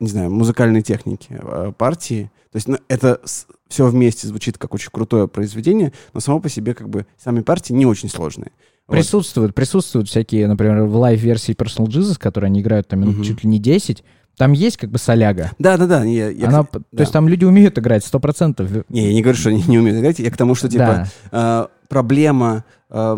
не 0.00 0.08
знаю, 0.08 0.30
музыкальной 0.30 0.82
техники 0.82 1.28
э, 1.30 1.72
партии. 1.76 2.30
То 2.52 2.56
есть 2.56 2.68
ну, 2.68 2.78
это 2.88 3.20
все 3.68 3.86
вместе 3.88 4.28
звучит 4.28 4.56
как 4.56 4.72
очень 4.72 4.90
крутое 4.92 5.26
произведение, 5.26 5.92
но 6.14 6.20
само 6.20 6.38
по 6.40 6.48
себе 6.48 6.74
как 6.74 6.88
бы 6.88 7.06
сами 7.18 7.40
партии 7.40 7.72
не 7.72 7.86
очень 7.86 8.08
сложные. 8.08 8.52
Вот. 8.86 8.94
Присутствуют, 8.94 9.54
присутствуют 9.54 10.08
всякие, 10.08 10.46
например, 10.48 10.82
в 10.84 10.96
live-версии 10.96 11.54
Personal 11.54 11.86
Jesus, 11.86 12.18
которые 12.18 12.48
они 12.48 12.60
играют 12.60 12.88
там 12.88 13.00
минут 13.00 13.16
Мгм. 13.16 13.24
чуть 13.24 13.44
ли 13.44 13.50
не 13.50 13.58
10, 13.58 14.04
там 14.36 14.52
есть 14.52 14.76
как 14.76 14.90
бы 14.90 14.98
соляга. 14.98 15.50
Да, 15.58 15.76
да, 15.76 15.86
да. 15.86 16.04
Я, 16.04 16.30
я- 16.30 16.48
Она, 16.48 16.62
да. 16.72 16.80
То 16.80 17.00
есть 17.00 17.12
там 17.12 17.28
люди 17.28 17.44
умеют 17.44 17.78
играть, 17.78 18.04
сто 18.04 18.18
процентов. 18.20 18.70
Не, 18.88 19.08
я 19.08 19.14
не 19.14 19.22
говорю, 19.22 19.38
что 19.38 19.50
они 19.50 19.62
не 19.68 19.78
умеют 19.78 20.00
играть. 20.00 20.18
Я 20.18 20.30
к 20.30 20.36
тому, 20.36 20.54
что 20.54 20.68
типа 20.68 21.08
Да. 21.30 21.68
э, 21.70 21.86
проблема 21.88 22.64
э, 22.90 23.16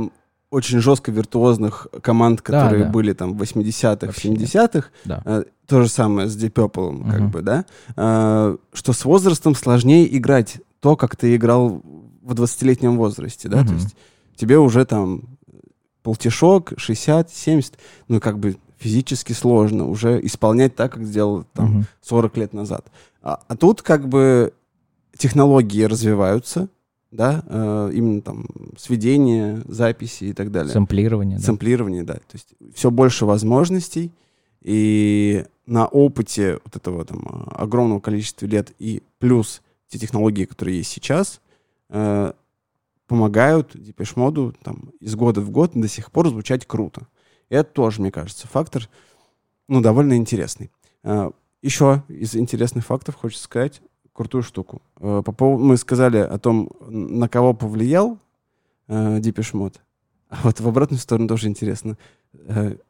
очень 0.50 0.80
жестко 0.80 1.10
виртуозных 1.10 1.88
команд, 2.02 2.40
Да, 2.46 2.60
которые 2.62 2.84
да. 2.84 2.90
были 2.90 3.12
там 3.12 3.34
в 3.36 3.42
80-х, 3.42 4.06
Вообще 4.06 4.28
70-х, 4.28 4.88
Да. 5.04 5.22
э, 5.24 5.44
то 5.66 5.82
же 5.82 5.88
самое 5.88 6.28
с 6.28 6.36
Deep 6.36 6.52
Purple, 6.52 7.10
как 7.10 7.20
Мгм. 7.20 7.30
бы, 7.30 7.42
да, 7.42 7.64
э, 7.96 8.56
что 8.72 8.92
с 8.92 9.04
возрастом 9.04 9.54
сложнее 9.54 10.16
играть 10.16 10.58
то, 10.80 10.96
как 10.96 11.16
ты 11.16 11.34
играл 11.36 11.82
в 12.22 12.34
20-летнем 12.34 12.96
возрасте, 12.96 13.48
да, 13.48 13.58
то 13.58 13.64
Мгм. 13.72 13.74
есть 13.76 13.96
тебе 14.36 14.58
уже 14.58 14.84
там 14.84 15.22
полтишок, 16.02 16.72
60, 16.76 17.30
70, 17.32 17.74
ну, 18.08 18.20
как 18.20 18.38
бы 18.38 18.56
физически 18.78 19.32
сложно 19.32 19.88
уже 19.88 20.24
исполнять 20.24 20.74
так, 20.74 20.92
как 20.92 21.04
сделал 21.04 21.44
там 21.52 21.70
Мгм. 21.70 21.86
40 22.02 22.36
лет 22.36 22.52
назад. 22.52 22.86
А, 23.22 23.40
а 23.48 23.56
тут 23.56 23.82
как 23.82 24.08
бы 24.08 24.52
технологии 25.16 25.82
развиваются, 25.84 26.68
да, 27.10 27.44
э, 27.46 27.90
именно 27.94 28.20
там 28.20 28.46
сведение, 28.76 29.62
записи 29.68 30.24
и 30.24 30.32
так 30.32 30.50
далее. 30.50 30.72
Сэмплирование. 30.72 31.38
да. 31.38 31.44
Сэмплирование, 31.44 32.02
да. 32.02 32.14
То 32.14 32.32
есть 32.34 32.48
все 32.74 32.90
больше 32.90 33.24
возможностей, 33.24 34.12
и 34.60 35.44
на 35.66 35.86
опыте 35.86 36.58
вот 36.64 36.76
этого 36.76 37.04
там 37.04 37.22
а, 37.26 37.62
огромного 37.62 38.00
количества 38.00 38.46
лет 38.46 38.72
и 38.78 39.02
плюс 39.18 39.62
те 39.88 39.98
технологии, 39.98 40.44
которые 40.44 40.78
есть 40.78 40.90
сейчас, 40.90 41.40
э, 41.90 42.32
помогают 43.06 43.76
Depeche 43.76 44.14
Mode 44.16 44.56
там 44.62 44.90
из 45.00 45.14
года 45.14 45.40
в 45.40 45.50
год 45.50 45.72
до 45.74 45.88
сих 45.88 46.10
пор 46.10 46.28
звучать 46.28 46.66
круто. 46.66 47.06
Это 47.54 47.70
тоже, 47.70 48.00
мне 48.00 48.10
кажется, 48.10 48.48
фактор, 48.48 48.88
ну, 49.68 49.80
довольно 49.80 50.16
интересный. 50.16 50.70
Э, 51.02 51.30
еще 51.62 52.02
из 52.08 52.34
интересных 52.34 52.84
фактов 52.84 53.14
хочется 53.14 53.44
сказать 53.44 53.80
крутую 54.12 54.42
штуку. 54.42 54.82
Э, 55.00 55.22
по 55.24 55.32
поводу, 55.32 55.62
мы 55.62 55.76
сказали 55.76 56.18
о 56.18 56.38
том, 56.38 56.70
на 56.80 57.28
кого 57.28 57.54
повлиял 57.54 58.18
э, 58.88 59.18
Depeche 59.18 59.52
Mode. 59.52 59.76
А 60.28 60.40
вот 60.42 60.60
в 60.60 60.66
обратную 60.66 61.00
сторону 61.00 61.28
тоже 61.28 61.46
интересно. 61.48 61.96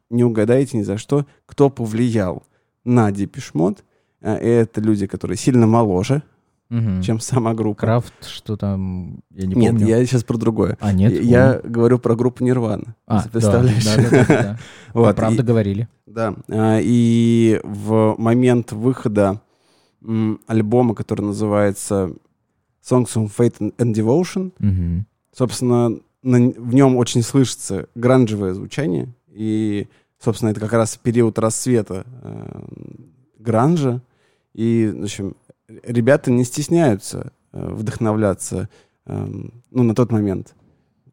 Не 0.09 0.23
угадаете 0.23 0.77
ни 0.77 0.81
за 0.81 0.97
что, 0.97 1.27
кто 1.45 1.69
повлиял 1.69 2.43
на 2.83 3.09
Mode. 3.11 3.83
Э, 4.21 4.33
это 4.33 4.81
люди, 4.81 5.05
которые 5.05 5.37
сильно 5.37 5.67
моложе, 5.67 6.23
Мгм. 6.69 7.01
чем 7.03 7.19
сама 7.19 7.53
группа. 7.53 7.79
Крафт, 7.81 8.25
что 8.25 8.57
там, 8.57 9.19
я 9.31 9.45
не 9.45 9.53
Нет, 9.55 9.71
помню. 9.73 9.87
я 9.87 10.03
сейчас 10.05 10.23
про 10.23 10.37
другое. 10.37 10.77
А, 10.79 10.91
нет? 10.93 11.23
Я 11.23 11.61
говорю 11.63 11.99
про 11.99 12.15
группу 12.15 12.43
Нирвана. 12.43 12.95
А, 13.05 13.23
представляешь? 13.31 13.85
Да, 13.85 13.95
да, 13.97 14.09
да, 14.09 14.09
да, 14.09 14.25
да. 14.43 14.59
Вот, 14.93 15.07
Вы 15.09 15.13
правда 15.13 15.41
и- 15.43 15.45
говорили. 15.45 15.87
Да, 16.07 16.33
а, 16.49 16.79
и 16.81 17.59
в 17.63 18.15
момент 18.17 18.71
выхода 18.71 19.41
альбома, 20.47 20.95
который 20.95 21.21
называется 21.21 22.11
Songs 22.83 23.13
of 23.15 23.31
Fate 23.37 23.73
and 23.77 23.93
Devotion, 23.93 24.51
Мгм. 24.59 25.05
собственно, 25.35 25.89
на- 26.23 26.49
в 26.51 26.73
нем 26.73 26.97
очень 26.97 27.21
слышится 27.21 27.87
гранжевое 27.95 28.53
звучание, 28.53 29.13
и, 29.29 29.87
собственно, 30.19 30.49
это 30.49 30.59
как 30.59 30.73
раз 30.73 30.97
период 30.97 31.37
рассвета 31.39 32.05
э, 32.23 32.61
гранжа, 33.39 34.01
и, 34.53 34.91
в 34.95 35.03
общем, 35.03 35.35
ребята 35.83 36.31
не 36.31 36.43
стесняются 36.43 37.31
э, 37.53 37.73
вдохновляться, 37.73 38.69
эм, 39.05 39.53
ну, 39.71 39.83
на 39.83 39.95
тот 39.95 40.11
момент, 40.11 40.55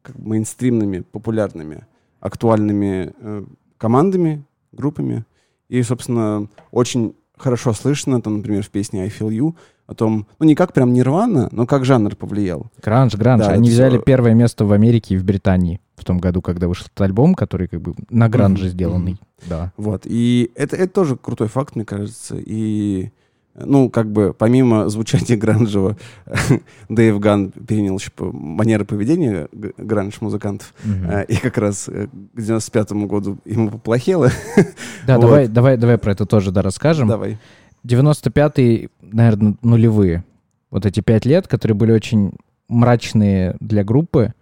как 0.02 0.16
мейнстримными, 0.18 1.00
популярными, 1.00 1.86
актуальными 2.20 3.14
э, 3.18 3.44
командами, 3.78 4.44
группами, 4.72 5.24
и, 5.68 5.82
собственно, 5.82 6.48
очень 6.70 7.14
хорошо 7.36 7.72
слышно, 7.72 8.20
там, 8.20 8.38
например, 8.38 8.62
в 8.62 8.70
песне 8.70 9.02
I 9.02 9.08
Feel 9.08 9.30
You, 9.30 9.54
о 9.86 9.94
том, 9.94 10.26
ну, 10.38 10.46
не 10.46 10.54
как 10.54 10.72
прям 10.72 10.92
Нирвана, 10.92 11.48
но 11.52 11.66
как 11.66 11.84
жанр 11.84 12.14
повлиял. 12.16 12.66
Гранж, 12.82 13.14
гранж. 13.14 13.44
Да, 13.44 13.50
Они 13.50 13.68
это 13.68 13.74
взяли 13.74 13.98
первое 13.98 14.34
место 14.34 14.64
в 14.64 14.72
Америке 14.72 15.14
и 15.14 15.18
в 15.18 15.24
Британии 15.24 15.80
в 15.96 16.04
том 16.04 16.18
году, 16.18 16.40
когда 16.40 16.68
вышел 16.68 16.86
этот 16.86 17.00
альбом, 17.00 17.34
который 17.34 17.68
как 17.68 17.80
бы 17.80 17.94
на 18.10 18.28
гранже 18.28 18.68
сделанный. 18.68 19.18
Да. 19.46 19.72
Вот. 19.76 20.02
И 20.04 20.50
это, 20.54 20.76
это 20.76 20.92
тоже 20.92 21.16
крутой 21.16 21.48
факт, 21.48 21.76
мне 21.76 21.84
кажется. 21.84 22.36
И, 22.38 23.10
ну, 23.54 23.90
как 23.90 24.10
бы, 24.10 24.34
помимо 24.36 24.88
звучания 24.88 25.36
гранжева, 25.36 25.96
Дэйв 26.88 27.18
Ган 27.20 27.50
перенял 27.50 27.98
еще 27.98 28.10
манеры 28.18 28.84
поведения 28.84 29.48
гранж-музыкантов. 29.52 30.74
А, 31.06 31.22
И 31.22 31.36
как 31.36 31.58
раз 31.58 31.88
э, 31.88 32.06
к 32.06 32.40
95 32.40 32.92
году 32.92 33.38
ему 33.44 33.70
поплохело. 33.70 34.30
Да, 35.06 35.16
вот. 35.16 35.22
давай, 35.22 35.48
давай, 35.48 35.76
давай 35.76 35.98
про 35.98 36.12
это 36.12 36.26
тоже 36.26 36.52
да, 36.52 36.62
расскажем. 36.62 37.08
Давай. 37.08 37.38
95-й, 37.84 38.88
наверное, 39.00 39.56
нулевые. 39.62 40.24
Вот 40.70 40.86
эти 40.86 41.00
пять 41.00 41.26
лет, 41.26 41.48
которые 41.48 41.76
были 41.76 41.90
очень 41.90 42.32
мрачные 42.68 43.56
для 43.58 43.82
группы, 43.82 44.32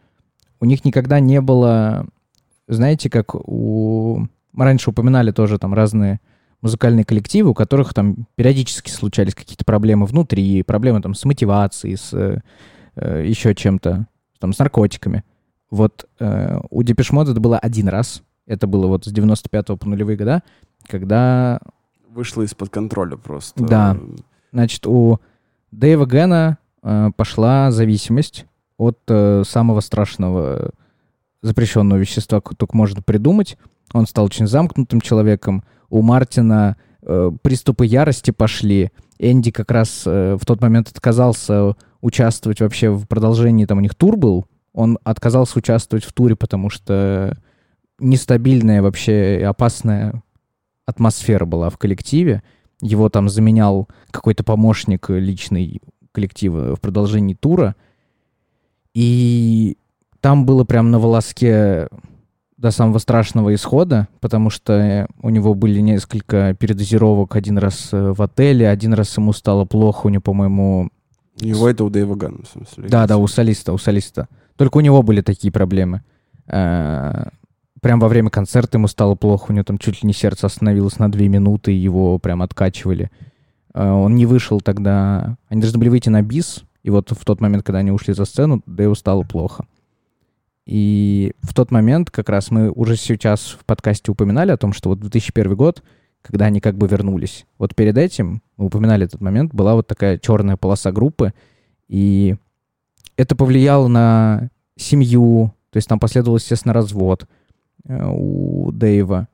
у 0.60 0.66
них 0.66 0.84
никогда 0.84 1.18
не 1.18 1.40
было, 1.40 2.06
знаете, 2.68 3.08
как 3.08 3.34
у... 3.34 4.26
Мы 4.52 4.64
раньше 4.64 4.90
упоминали 4.90 5.30
тоже 5.30 5.58
там 5.58 5.72
разные 5.72 6.20
музыкальные 6.62 7.04
коллективы, 7.04 7.50
у 7.50 7.54
которых 7.54 7.94
там 7.94 8.26
периодически 8.34 8.90
случались 8.90 9.34
какие-то 9.34 9.64
проблемы 9.64 10.06
внутри, 10.06 10.62
проблемы 10.62 11.00
там 11.00 11.14
с 11.14 11.24
мотивацией, 11.24 11.96
с 11.96 12.12
э, 12.12 12.40
э, 12.96 13.24
еще 13.26 13.54
чем-то, 13.54 14.06
там, 14.38 14.52
с 14.52 14.58
наркотиками. 14.58 15.24
Вот 15.70 16.08
э, 16.18 16.60
у 16.70 16.82
Mode 16.82 17.30
это 17.30 17.40
было 17.40 17.58
один 17.58 17.88
раз. 17.88 18.22
Это 18.46 18.66
было 18.66 18.88
вот 18.88 19.04
с 19.04 19.12
95 19.12 19.78
по 19.78 19.88
нулевые 19.88 20.16
года, 20.16 20.42
когда 20.88 21.60
Вышло 22.08 22.42
из-под 22.42 22.70
контроля 22.70 23.16
просто. 23.16 23.62
Да. 23.62 23.96
Значит, 24.52 24.86
у 24.86 25.20
Дэйва 25.70 26.06
Гэна 26.06 26.58
э, 26.82 27.10
пошла 27.16 27.70
зависимость 27.70 28.46
от 28.76 28.98
э, 29.06 29.44
самого 29.46 29.80
страшного 29.80 30.72
запрещенного 31.42 31.98
вещества, 31.98 32.40
которое 32.40 32.56
только 32.56 32.76
можно 32.76 33.02
придумать. 33.02 33.56
Он 33.92 34.06
стал 34.06 34.24
очень 34.24 34.48
замкнутым 34.48 35.00
человеком. 35.00 35.62
У 35.90 36.02
Мартина 36.02 36.76
э, 37.02 37.30
приступы 37.42 37.84
ярости 37.84 38.30
пошли. 38.30 38.90
Энди 39.18 39.50
как 39.50 39.70
раз 39.70 40.04
э, 40.06 40.38
в 40.40 40.46
тот 40.46 40.62
момент 40.62 40.88
отказался 40.88 41.74
участвовать 42.00 42.60
вообще 42.60 42.90
в 42.90 43.06
продолжении, 43.06 43.66
там 43.66 43.78
у 43.78 43.82
них 43.82 43.94
тур 43.94 44.16
был. 44.16 44.46
Он 44.72 44.98
отказался 45.04 45.58
участвовать 45.58 46.04
в 46.04 46.12
туре, 46.12 46.36
потому 46.36 46.70
что 46.70 47.36
нестабильная 47.98 48.80
вообще 48.82 49.44
опасная 49.46 50.22
атмосфера 50.86 51.44
была 51.44 51.70
в 51.70 51.76
коллективе. 51.76 52.42
Его 52.80 53.08
там 53.10 53.28
заменял 53.28 53.88
какой-то 54.10 54.42
помощник 54.44 55.10
личный 55.10 55.82
коллектива 56.12 56.76
в 56.76 56.80
продолжении 56.80 57.34
тура. 57.34 57.76
И 58.94 59.76
там 60.20 60.46
было 60.46 60.64
прям 60.64 60.90
на 60.90 60.98
волоске 60.98 61.88
до 62.60 62.70
самого 62.70 62.98
страшного 62.98 63.54
исхода, 63.54 64.06
потому 64.20 64.50
что 64.50 65.08
у 65.22 65.30
него 65.30 65.54
были 65.54 65.80
несколько 65.80 66.54
передозировок 66.54 67.34
один 67.34 67.56
раз 67.56 67.88
э, 67.92 68.12
в 68.12 68.20
отеле, 68.20 68.68
один 68.68 68.92
раз 68.92 69.16
ему 69.16 69.32
стало 69.32 69.64
плохо, 69.64 70.06
у 70.06 70.10
него, 70.10 70.20
по-моему... 70.20 70.90
У 71.40 71.44
него 71.46 71.66
это 71.66 71.84
у 71.84 71.88
Дэйва 71.88 72.16
Гана, 72.16 72.40
в 72.44 72.48
смысле. 72.48 72.88
Да, 72.90 73.06
да, 73.06 73.16
у 73.16 73.26
солиста, 73.26 73.72
у 73.72 73.78
солиста. 73.78 74.28
Только 74.56 74.76
у 74.76 74.80
него 74.80 75.02
были 75.02 75.22
такие 75.22 75.50
проблемы. 75.50 76.02
Э, 76.48 77.28
Прям 77.80 77.98
во 77.98 78.08
время 78.08 78.28
концерта 78.28 78.76
ему 78.76 78.88
стало 78.88 79.14
плохо, 79.14 79.46
у 79.48 79.54
него 79.54 79.64
там 79.64 79.78
чуть 79.78 80.02
ли 80.02 80.06
не 80.06 80.12
сердце 80.12 80.46
остановилось 80.46 80.98
на 80.98 81.10
две 81.10 81.28
минуты, 81.28 81.72
его 81.72 82.18
прям 82.18 82.42
откачивали. 82.42 83.10
Э, 83.72 83.90
Он 83.90 84.14
не 84.14 84.26
вышел 84.26 84.60
тогда... 84.60 85.38
Они 85.48 85.62
должны 85.62 85.78
были 85.78 85.88
выйти 85.88 86.10
на 86.10 86.20
бис, 86.20 86.64
и 86.82 86.90
вот 86.90 87.10
в 87.10 87.24
тот 87.24 87.40
момент, 87.40 87.64
когда 87.64 87.78
они 87.78 87.90
ушли 87.90 88.12
за 88.12 88.26
сцену, 88.26 88.62
Дэйву 88.66 88.94
стало 88.94 89.22
плохо. 89.22 89.64
И 90.70 91.32
в 91.42 91.52
тот 91.52 91.72
момент 91.72 92.12
как 92.12 92.28
раз 92.28 92.52
мы 92.52 92.70
уже 92.70 92.94
сейчас 92.94 93.56
в 93.58 93.64
подкасте 93.64 94.12
упоминали 94.12 94.52
о 94.52 94.56
том, 94.56 94.72
что 94.72 94.90
вот 94.90 95.00
2001 95.00 95.56
год, 95.56 95.82
когда 96.22 96.44
они 96.44 96.60
как 96.60 96.78
бы 96.78 96.86
вернулись. 96.86 97.44
Вот 97.58 97.74
перед 97.74 97.98
этим, 97.98 98.40
мы 98.56 98.66
упоминали 98.66 99.04
этот 99.04 99.20
момент, 99.20 99.52
была 99.52 99.74
вот 99.74 99.88
такая 99.88 100.16
черная 100.16 100.56
полоса 100.56 100.92
группы, 100.92 101.34
и 101.88 102.36
это 103.16 103.34
повлияло 103.34 103.88
на 103.88 104.48
семью, 104.76 105.52
то 105.70 105.78
есть 105.78 105.88
там 105.88 105.98
последовал, 105.98 106.36
естественно, 106.36 106.72
развод 106.72 107.26
э, 107.88 108.08
у 108.08 108.70
Дэйва 108.70 109.26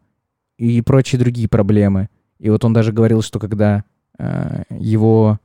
и 0.57 0.81
прочие 0.81 1.18
другие 1.18 1.51
проблемы. 1.51 2.09
И 2.38 2.49
вот 2.49 2.64
он 2.64 2.72
даже 2.72 2.94
говорил, 2.94 3.20
что 3.20 3.38
когда 3.38 3.85
э, 4.18 4.62
его 4.70 5.38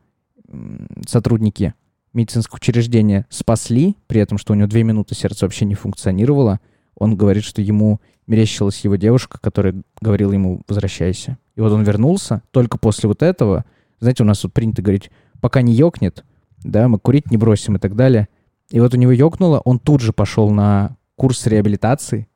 сотрудники 1.06 1.74
медицинского 2.14 2.58
учреждения 2.58 3.26
спасли, 3.30 3.96
при 4.08 4.22
этом, 4.22 4.38
что 4.38 4.54
у 4.54 4.56
него 4.56 4.68
две 4.68 4.84
минуты 4.84 5.16
сердце 5.16 5.46
вообще 5.46 5.66
не 5.66 5.76
функционировало, 5.76 6.60
он 6.96 7.16
говорит, 7.16 7.44
что 7.44 7.62
ему 7.62 8.00
мерещилась 8.28 8.82
его 8.82 8.96
девушка, 8.96 9.40
которая 9.42 9.82
говорила 10.02 10.34
ему 10.34 10.62
«возвращайся». 10.68 11.38
И 11.56 11.62
вот 11.62 11.72
он 11.72 11.84
вернулся 11.84 12.44
только 12.52 12.78
после 12.78 13.08
вот 13.08 13.24
этого. 13.24 13.66
Знаете, 14.00 14.24
у 14.24 14.26
нас 14.26 14.40
тут 14.40 14.54
принято 14.54 14.82
говорить 14.82 15.12
«пока 15.40 15.62
не 15.62 15.74
ёкнет», 15.74 16.24
да, 16.64 16.88
мы 16.88 17.00
курить 17.00 17.32
не 17.32 17.38
бросим 17.38 17.76
и 17.76 17.80
так 17.80 17.96
далее. 17.96 18.28
И 18.70 18.80
вот 18.80 18.94
у 18.94 18.98
него 18.98 19.12
ёкнуло, 19.12 19.60
он 19.66 19.80
тут 19.80 20.02
же 20.02 20.14
пошел 20.14 20.50
на 20.52 20.96
курс 21.16 21.46
реабилитации. 21.48 22.28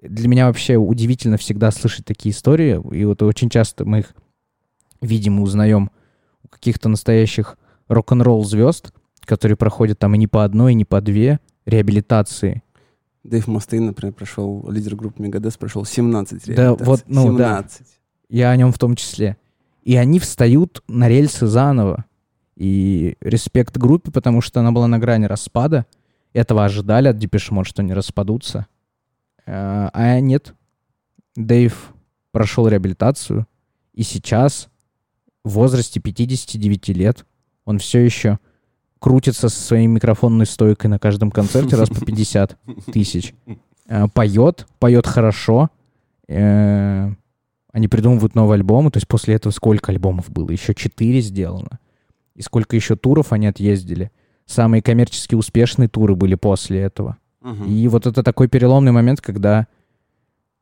Для 0.00 0.28
меня 0.28 0.46
вообще 0.46 0.76
удивительно 0.76 1.36
всегда 1.36 1.70
слышать 1.70 2.04
такие 2.04 2.34
истории, 2.34 2.80
и 2.94 3.04
вот 3.04 3.22
очень 3.22 3.48
часто 3.48 3.84
мы 3.84 4.00
их 4.00 4.14
видим 5.00 5.38
и 5.38 5.42
узнаем 5.42 5.90
у 6.42 6.48
каких-то 6.48 6.88
настоящих 6.88 7.58
рок-н-ролл 7.88 8.44
звезд, 8.44 8.92
которые 9.26 9.56
проходят 9.56 9.98
там 9.98 10.14
и 10.14 10.18
не 10.18 10.26
по 10.26 10.44
одной, 10.44 10.72
и 10.72 10.74
не 10.74 10.84
по 10.84 11.00
две 11.00 11.40
реабилитации. 11.66 12.62
Дэйв 13.22 13.46
Мастейн, 13.48 13.86
например, 13.86 14.12
прошел, 14.12 14.68
лидер 14.70 14.96
группы 14.96 15.22
Мегадес, 15.22 15.56
прошел 15.56 15.84
17 15.84 16.46
Да, 16.46 16.52
реабилитаций. 16.52 16.86
вот, 16.86 17.02
ну, 17.06 17.36
да. 17.36 17.56
17. 17.58 17.86
Я 18.28 18.50
о 18.50 18.56
нем 18.56 18.72
в 18.72 18.78
том 18.78 18.96
числе. 18.96 19.36
И 19.82 19.96
они 19.96 20.18
встают 20.18 20.82
на 20.88 21.08
рельсы 21.08 21.46
заново. 21.46 22.04
И 22.56 23.16
респект 23.20 23.76
группе, 23.76 24.10
потому 24.10 24.40
что 24.40 24.60
она 24.60 24.72
была 24.72 24.86
на 24.86 24.98
грани 24.98 25.24
распада. 25.24 25.86
Этого 26.32 26.64
ожидали 26.64 27.08
от 27.08 27.16
Mode, 27.16 27.64
что 27.64 27.82
они 27.82 27.94
распадутся. 27.94 28.66
Э, 29.46 29.88
А 29.92 30.20
нет. 30.20 30.54
Дэйв 31.36 31.92
прошел 32.32 32.68
реабилитацию. 32.68 33.46
И 33.92 34.02
сейчас, 34.02 34.68
в 35.44 35.50
возрасте 35.50 36.00
59 36.00 36.88
лет, 36.90 37.24
он 37.64 37.78
все 37.78 38.00
еще 38.00 38.38
крутится 39.04 39.50
со 39.50 39.60
своей 39.60 39.86
микрофонной 39.86 40.46
стойкой 40.46 40.88
на 40.88 40.98
каждом 40.98 41.30
концерте 41.30 41.76
раз 41.76 41.90
по 41.90 42.00
50 42.06 42.56
тысяч. 42.90 43.34
Э, 43.86 44.08
Поет, 44.08 44.66
поет 44.78 45.06
хорошо. 45.06 45.68
Э, 46.26 47.10
Они 47.70 47.86
придумывают 47.88 48.34
новые 48.34 48.54
альбомы. 48.54 48.90
То 48.90 48.96
есть 48.96 49.06
после 49.06 49.34
этого 49.34 49.52
сколько 49.52 49.92
альбомов 49.92 50.30
было? 50.30 50.50
Еще 50.50 50.74
четыре 50.74 51.20
сделано. 51.20 51.80
И 52.34 52.40
сколько 52.40 52.76
еще 52.76 52.96
туров 52.96 53.34
они 53.34 53.46
отъездили. 53.46 54.10
Самые 54.46 54.80
коммерчески 54.80 55.34
успешные 55.34 55.88
туры 55.88 56.14
были 56.16 56.34
после 56.34 56.80
этого. 56.80 57.18
И 57.66 57.86
вот 57.88 58.06
это 58.06 58.22
такой 58.22 58.48
переломный 58.48 58.92
момент, 58.92 59.20
когда 59.20 59.66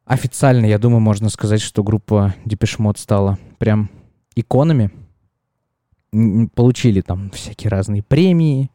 официально, 0.04 0.66
я 0.66 0.80
думаю, 0.80 0.98
можно 1.00 1.28
сказать, 1.28 1.60
что 1.60 1.84
группа 1.84 2.34
Mode 2.44 2.98
стала 2.98 3.38
прям 3.58 3.88
иконами. 4.34 4.90
Получили 6.12 7.00
там 7.00 7.30
всякие 7.30 7.70
разные 7.70 8.02
премии. 8.02 8.70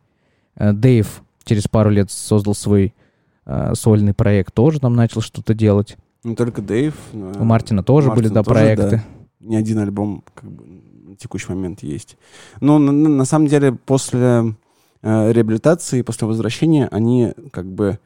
Э, 0.55 0.73
Дэйв 0.73 1.21
через 1.43 1.67
пару 1.67 1.89
лет 1.91 2.09
создал 2.09 2.55
свой 2.55 2.93
э, 3.45 3.73
сольный 3.75 4.13
проект, 4.15 4.53
тоже 4.53 4.79
там 4.79 4.95
начал 4.95 5.21
что-то 5.21 5.53
делать. 5.53 5.97
Не 6.23 6.35
только 6.35 6.61
Дэйв. 6.63 6.95
но 7.13 7.31
У 7.39 7.43
Мартина 7.43 7.83
тоже 7.83 8.09
были, 8.09 8.29
Мартина 8.29 8.33
да, 8.33 8.43
тоже, 8.43 8.59
проекты. 8.59 8.89
да. 8.89 9.03
Ни 9.39 9.55
один 9.55 9.77
альбом 9.79 10.23
как 10.33 10.49
бы, 10.51 10.63
на 11.09 11.15
текущий 11.15 11.49
момент 11.51 11.83
есть. 11.83 12.17
Но 12.59 12.79
на, 12.79 12.91
на- 12.91 13.09
на 13.09 13.25
самом 13.25 13.47
деле 13.47 13.71
после 13.71 14.55
э, 15.03 15.31
реабилитации, 15.31 16.01
после 16.01 16.27
возвращения, 16.27 16.87
они 16.91 17.33
как 17.51 17.67
бы 17.71 17.99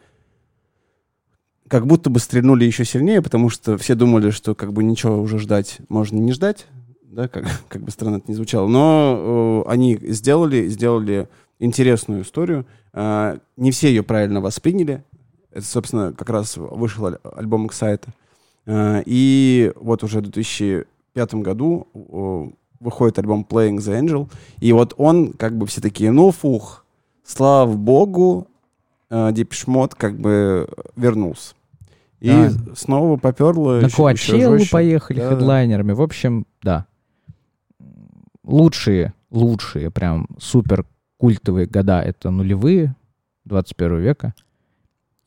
как 1.70 1.88
будто 1.88 2.10
бы 2.10 2.20
стрельнули 2.20 2.65
еще 2.65 2.84
сильнее, 2.84 3.22
потому 3.22 3.50
что 3.50 3.78
все 3.78 3.96
думали, 3.96 4.30
что 4.32 4.56
как 4.56 4.74
бы 4.74 4.84
ничего 4.84 5.22
уже 5.22 5.39
ждать 5.39 5.78
можно 5.88 6.17
не 6.17 6.34
ждать, 6.34 6.67
да, 7.12 7.28
как, 7.28 7.45
как 7.69 7.82
бы 7.82 7.91
странно 7.91 8.17
это 8.17 8.26
не 8.30 8.36
звучало. 8.36 8.67
Но 8.67 9.63
э, 9.67 9.69
они 9.71 9.97
сделали, 10.02 10.67
сделали 10.67 11.28
интересную 11.60 12.24
историю. 12.24 12.65
Э, 12.93 13.38
не 13.58 13.71
все 13.71 13.89
ее 13.89 14.04
правильно 14.04 14.41
восприняли. 14.41 15.04
Это, 15.52 15.65
собственно, 15.65 16.13
как 16.13 16.30
раз 16.30 16.58
вышел 16.58 17.08
аль- 17.08 17.19
альбом 17.36 17.67
Excite. 17.67 18.04
Э, 18.65 19.04
И 19.06 19.71
вот 19.76 20.04
уже 20.04 20.19
в 20.19 20.24
2005 20.24 21.34
году 21.36 21.88
э, 21.93 22.50
выходит 22.80 23.19
альбом 23.19 23.45
Playing 23.47 23.78
the 23.78 24.00
Angel. 24.02 24.30
И 24.60 24.71
вот 24.74 24.93
он, 24.97 25.34
как 25.34 25.58
бы 25.58 25.67
все 25.67 25.82
такие, 25.82 26.12
ну 26.12 26.32
фух, 26.32 26.86
слава 27.24 27.71
богу, 27.74 28.47
э, 29.10 29.32
как 29.97 30.17
бы 30.19 30.67
вернулся. 30.95 31.54
И 32.21 32.30
Да. 32.30 32.52
снова 32.76 33.17
поперло. 33.17 33.82
На 33.82 33.89
жестче. 34.60 34.71
поехали 34.71 35.19
да. 35.19 35.30
хедлайнерами. 35.30 35.91
В 35.93 36.02
общем, 36.02 36.45
да. 36.62 36.86
Лучшие, 38.43 39.13
лучшие, 39.30 39.91
прям 39.91 40.27
супер 40.39 40.86
культовые 41.17 41.67
года— 41.67 42.01
это 42.06 42.32
нулевые 42.32 42.95
21 43.45 43.99
века. 43.99 44.34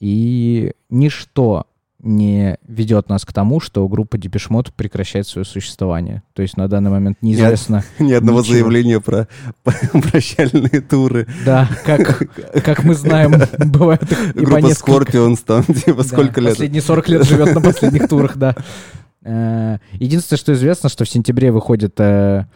И 0.01 0.73
ничто 0.91 1.67
не 2.05 2.59
ведет 2.69 3.09
нас 3.09 3.25
к 3.25 3.33
тому, 3.33 3.61
что 3.61 3.89
группа 3.89 4.17
Mode 4.17 4.73
прекращает 4.77 5.27
свое 5.27 5.45
существование. 5.45 6.23
То 6.35 6.43
есть 6.43 6.57
на 6.57 6.69
данный 6.69 6.91
момент 6.91 7.19
неизвестно... 7.23 7.83
Ни 7.99 8.13
одного 8.13 8.41
Ничего. 8.41 8.55
заявления 8.55 9.01
про 9.01 9.27
прощальные 9.65 10.83
туры. 10.83 11.27
Да, 11.47 11.69
как, 11.85 12.29
как 12.63 12.85
мы 12.85 12.95
знаем, 12.95 13.33
бывает 13.71 14.03
их 14.03 14.35
Группа 14.35 14.59
несколько. 14.59 15.13
Scorpions 15.13 15.43
там, 15.47 15.63
типа, 15.65 16.03
Да, 16.03 16.05
сколько 16.05 16.41
лет? 16.41 16.51
Последние 16.51 16.83
40 16.83 17.09
лет 17.09 17.25
живет 17.25 17.55
на 17.55 17.61
последних 17.63 18.09
турах, 18.09 18.37
да. 18.37 18.55
Э, 19.23 19.79
Единственное, 19.93 20.39
что 20.39 20.53
известно, 20.53 20.91
что 20.91 21.05
в 21.05 21.09
сентябре 21.09 21.51
выходит 21.53 21.99
э, 21.99 22.47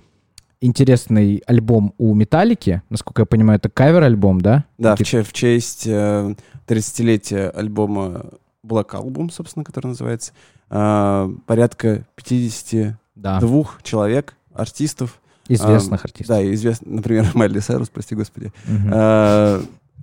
интересный 0.60 1.42
альбом 1.46 1.94
у 1.98 2.14
Металлики. 2.14 2.82
Насколько 2.90 3.22
я 3.22 3.26
понимаю, 3.26 3.58
это 3.58 3.68
кавер-альбом, 3.68 4.40
да? 4.40 4.64
Да, 4.78 4.96
в, 4.96 5.02
че- 5.04 5.22
в 5.22 5.32
честь 5.32 5.86
э, 5.86 6.34
30-летия 6.66 7.50
альбома 7.50 8.26
Black 8.66 8.90
Album, 8.92 9.30
собственно, 9.32 9.64
который 9.64 9.88
называется, 9.88 10.32
э, 10.70 11.30
порядка 11.46 12.04
52 12.16 12.96
Да, 13.14 13.40
человек, 13.82 14.34
артистов. 14.54 15.20
известных 15.48 16.04
артистов. 16.04 16.36
Да, 16.36 16.42
и 16.42 16.52
известно, 16.54 16.96
например, 16.96 17.26
Майли 17.34 17.60
Сайрус, 17.60 17.88
прости 17.88 18.14
господи, 18.14 18.52
э, 18.66 19.60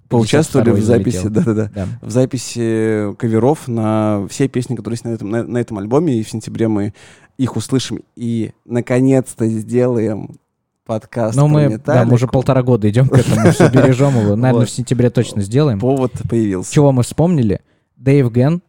поучаствовали 0.10 0.70
в 0.72 0.76
52-й 0.76 0.82
записи, 0.82 1.18
залетел. 1.18 1.44
да-да-да, 1.44 1.72
Да. 1.76 1.88
в 2.02 2.10
записи 2.12 3.14
каверов 3.18 3.68
на 3.68 4.26
все 4.30 4.48
песни, 4.48 4.76
которые 4.76 4.94
есть 4.96 5.06
на 5.06 5.10
этом, 5.10 5.30
на, 5.30 5.44
на 5.44 5.58
этом 5.58 5.78
альбоме, 5.80 6.16
и 6.20 6.24
в 6.24 6.30
сентябре 6.30 6.68
мы 6.68 6.94
их 7.38 7.56
услышим 7.58 8.00
и 8.16 8.52
наконец-то 8.64 9.46
сделаем 9.48 10.38
подкаст 10.86 11.36
Но 11.36 11.48
про 11.48 11.54
мы, 11.54 11.78
да, 11.80 12.06
мы 12.06 12.14
уже 12.14 12.28
полтора 12.28 12.62
года 12.64 12.90
идем 12.90 13.08
к 13.10 13.18
этому, 13.18 13.52
все 13.52 13.70
бережем 13.70 14.12
его. 14.20 14.36
Наверное, 14.36 14.54
Вот. 14.62 14.70
в 14.70 14.72
сентябре 14.72 15.10
точно 15.10 15.42
сделаем. 15.42 15.80
Повод 15.80 16.12
появился. 16.30 16.72
Чего 16.72 16.92
мы 16.92 17.04
вспомнили? 17.04 17.62
Дэйв 17.98 18.32
Ген 18.32 18.62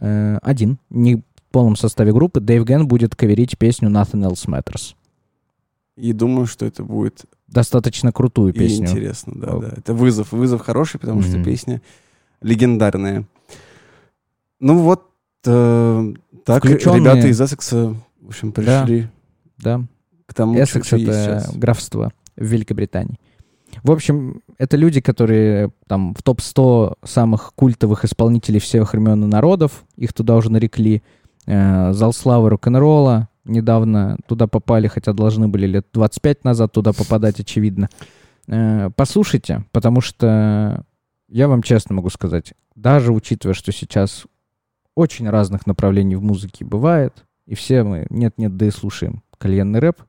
э, 0.00 0.38
один, 0.42 0.78
не 0.90 1.16
в 1.16 1.22
полном 1.50 1.76
составе 1.76 2.12
группы. 2.12 2.40
Дэйв 2.40 2.64
Ген 2.64 2.86
будет 2.86 3.16
каверить 3.16 3.58
песню 3.58 3.88
Nothing 3.88 4.28
Else 4.30 4.46
Matters. 4.48 4.94
И 5.96 6.12
думаю, 6.12 6.46
что 6.46 6.66
это 6.66 6.82
будет 6.84 7.24
Достаточно 7.48 8.12
крутую 8.12 8.52
и 8.52 8.58
песню. 8.58 8.86
интересно, 8.88 9.32
да, 9.36 9.46
О. 9.54 9.60
да. 9.60 9.68
Это 9.76 9.94
вызов, 9.94 10.32
вызов 10.32 10.60
хороший, 10.60 11.00
потому 11.00 11.22
что 11.22 11.36
Мгм. 11.36 11.44
песня 11.44 11.80
легендарная. 12.42 13.24
Ну 14.60 14.78
вот, 14.78 15.04
э, 15.46 16.12
так 16.44 16.64
Включённые- 16.64 17.00
ребята 17.00 17.28
из 17.28 17.40
Эссекса, 17.40 17.94
в 18.20 18.28
общем, 18.28 18.52
Да. 18.52 18.84
пришли 18.84 19.08
Да, 19.58 19.82
к 20.26 20.34
тому, 20.34 20.54
Эссекс 20.54 20.92
это 20.92 20.98
сейчас. 20.98 21.56
графство 21.56 22.12
в 22.36 22.44
Великобритании. 22.44 23.18
В 23.82 23.90
общем, 23.90 24.42
это 24.58 24.76
люди, 24.76 25.00
которые 25.00 25.70
там 25.86 26.14
в 26.14 26.22
топ-100 26.22 26.98
самых 27.04 27.52
культовых 27.54 28.04
исполнителей 28.04 28.60
всех 28.60 28.92
времен 28.92 29.24
и 29.24 29.26
народов, 29.26 29.84
их 29.96 30.12
туда 30.12 30.36
уже 30.36 30.50
нарекли. 30.50 31.02
Э, 31.46 31.92
Зал 31.92 32.12
славы 32.12 32.50
рок-н-ролла 32.50 33.28
недавно 33.44 34.18
туда 34.26 34.46
попали, 34.46 34.88
хотя 34.88 35.12
должны 35.12 35.48
были 35.48 35.66
лет 35.66 35.86
25 35.92 36.44
назад 36.44 36.72
туда 36.72 36.92
попадать, 36.92 37.38
очевидно. 37.40 37.88
Э, 38.48 38.90
Послушайте, 38.96 39.64
потому 39.72 40.00
что 40.00 40.84
я 41.28 41.48
вам 41.48 41.62
честно 41.62 41.94
могу 41.96 42.10
сказать, 42.10 42.54
даже 42.74 43.12
учитывая, 43.12 43.54
что 43.54 43.72
сейчас 43.72 44.26
очень 44.94 45.28
разных 45.28 45.66
направлений 45.66 46.16
в 46.16 46.22
музыке 46.22 46.64
бывает, 46.64 47.24
и 47.46 47.54
все 47.54 47.82
мы 47.82 48.06
нет-нет, 48.10 48.56
да 48.56 48.66
и 48.66 48.70
слушаем 48.70 49.22
кальянный 49.38 49.80
рэп, 49.80 50.02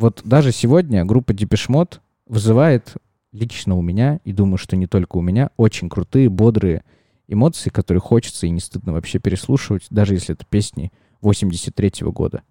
вот 0.00 0.22
даже 0.24 0.50
сегодня 0.50 1.04
группа 1.04 1.32
Mode 1.32 1.98
вызывает 2.26 2.94
лично 3.32 3.76
у 3.76 3.82
меня, 3.82 4.18
и 4.24 4.32
думаю, 4.32 4.56
что 4.56 4.74
не 4.76 4.86
только 4.86 5.18
у 5.18 5.20
меня, 5.20 5.50
очень 5.58 5.90
крутые, 5.90 6.30
бодрые 6.30 6.84
эмоции, 7.28 7.68
которые 7.68 8.00
хочется 8.00 8.46
и 8.46 8.50
не 8.50 8.60
стыдно 8.60 8.94
вообще 8.94 9.18
переслушивать, 9.18 9.86
даже 9.90 10.14
если 10.14 10.34
это 10.34 10.46
песни 10.46 10.90
83-го 11.22 12.12
года. 12.12 12.42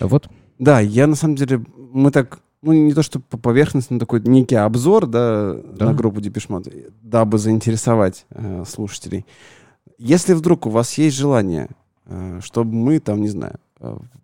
Вот. 0.00 0.28
Да, 0.58 0.80
я 0.80 1.06
на 1.06 1.14
самом 1.14 1.36
деле, 1.36 1.64
мы 1.76 2.10
так, 2.10 2.40
ну 2.60 2.72
не 2.72 2.92
то 2.92 3.02
что 3.04 3.20
по 3.20 3.38
поверхности, 3.38 3.92
но 3.92 4.00
такой 4.00 4.20
некий 4.20 4.56
обзор, 4.56 5.06
да, 5.06 5.54
Да. 5.54 5.86
на 5.86 5.94
группу 5.94 6.20
Депешмот, 6.20 6.66
дабы 7.02 7.38
заинтересовать 7.38 8.26
э, 8.30 8.64
слушателей. 8.66 9.24
Если 9.96 10.34
вдруг 10.34 10.66
у 10.66 10.70
вас 10.70 10.98
есть 10.98 11.16
желание, 11.16 11.68
э, 12.06 12.40
чтобы 12.42 12.74
мы 12.74 12.98
там, 12.98 13.20
не 13.20 13.28
знаю, 13.28 13.60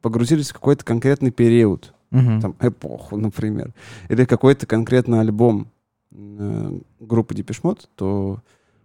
погрузились 0.00 0.50
в 0.50 0.54
какой-то 0.54 0.84
конкретный 0.84 1.30
период, 1.30 1.92
Мгм. 2.10 2.40
там, 2.40 2.54
эпоху, 2.60 3.16
например, 3.16 3.72
или 4.08 4.24
какой-то 4.24 4.66
конкретный 4.66 5.20
альбом 5.20 5.68
э, 6.10 6.78
группы 7.00 7.34
Депешмот, 7.34 7.88
то 7.94 8.40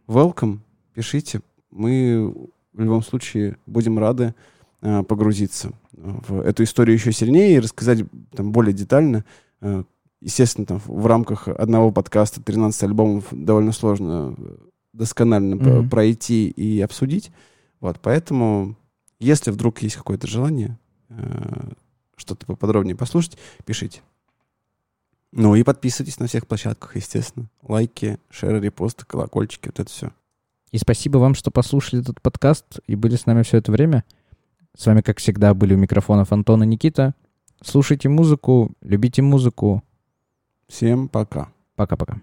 welcome, 0.07 0.59
пишите. 0.93 1.41
Мы 1.71 2.33
в 2.73 2.81
любом 2.81 3.03
случае 3.03 3.57
будем 3.65 3.99
рады 3.99 4.33
э, 4.81 5.03
погрузиться 5.03 5.71
в 5.91 6.39
эту 6.41 6.63
историю 6.63 6.95
еще 6.95 7.11
сильнее 7.11 7.55
и 7.55 7.59
рассказать 7.59 7.99
там 8.33 8.51
более 8.51 8.73
детально. 8.73 9.25
Э, 9.61 9.83
естественно, 10.21 10.65
там 10.65 10.81
в 10.85 11.05
рамках 11.05 11.47
одного 11.49 11.91
подкаста 11.91 12.41
13 12.41 12.83
альбомов 12.83 13.25
довольно 13.31 13.71
сложно 13.73 14.35
э, 14.37 14.55
досконально 14.93 15.55
Мгм. 15.57 15.89
пройти 15.89 16.47
и 16.47 16.79
обсудить. 16.81 17.31
Вот, 17.81 17.99
поэтому, 18.01 18.75
если 19.19 19.51
вдруг 19.51 19.81
есть 19.81 19.95
какое-то 19.95 20.27
желание 20.27 20.77
э, 21.09 21.71
что-то 22.15 22.45
поподробнее 22.45 22.95
послушать, 22.95 23.37
пишите. 23.65 24.01
Ну 25.31 25.55
и 25.55 25.63
подписывайтесь 25.63 26.19
на 26.19 26.27
всех 26.27 26.47
площадках, 26.47 26.95
естественно. 26.95 27.47
Лайки, 27.61 28.19
шеры, 28.29 28.59
репосты, 28.59 29.05
колокольчики, 29.05 29.67
вот 29.67 29.79
это 29.79 29.89
все. 29.89 30.11
И 30.71 30.77
спасибо 30.77 31.17
вам, 31.17 31.35
что 31.35 31.51
послушали 31.51 32.01
этот 32.01 32.21
подкаст 32.21 32.79
и 32.87 32.95
были 32.95 33.15
с 33.15 33.25
нами 33.25 33.43
все 33.43 33.57
это 33.57 33.71
время. 33.71 34.03
С 34.75 34.85
вами, 34.85 35.01
как 35.01 35.19
всегда, 35.19 35.53
были 35.53 35.73
у 35.73 35.77
микрофонов 35.77 36.31
Антон 36.31 36.63
и 36.63 36.67
Никита. 36.67 37.15
Слушайте 37.61 38.09
музыку, 38.09 38.71
любите 38.81 39.21
музыку. 39.21 39.83
Всем 40.67 41.07
пока. 41.07 41.51
Пока-пока. 41.75 42.19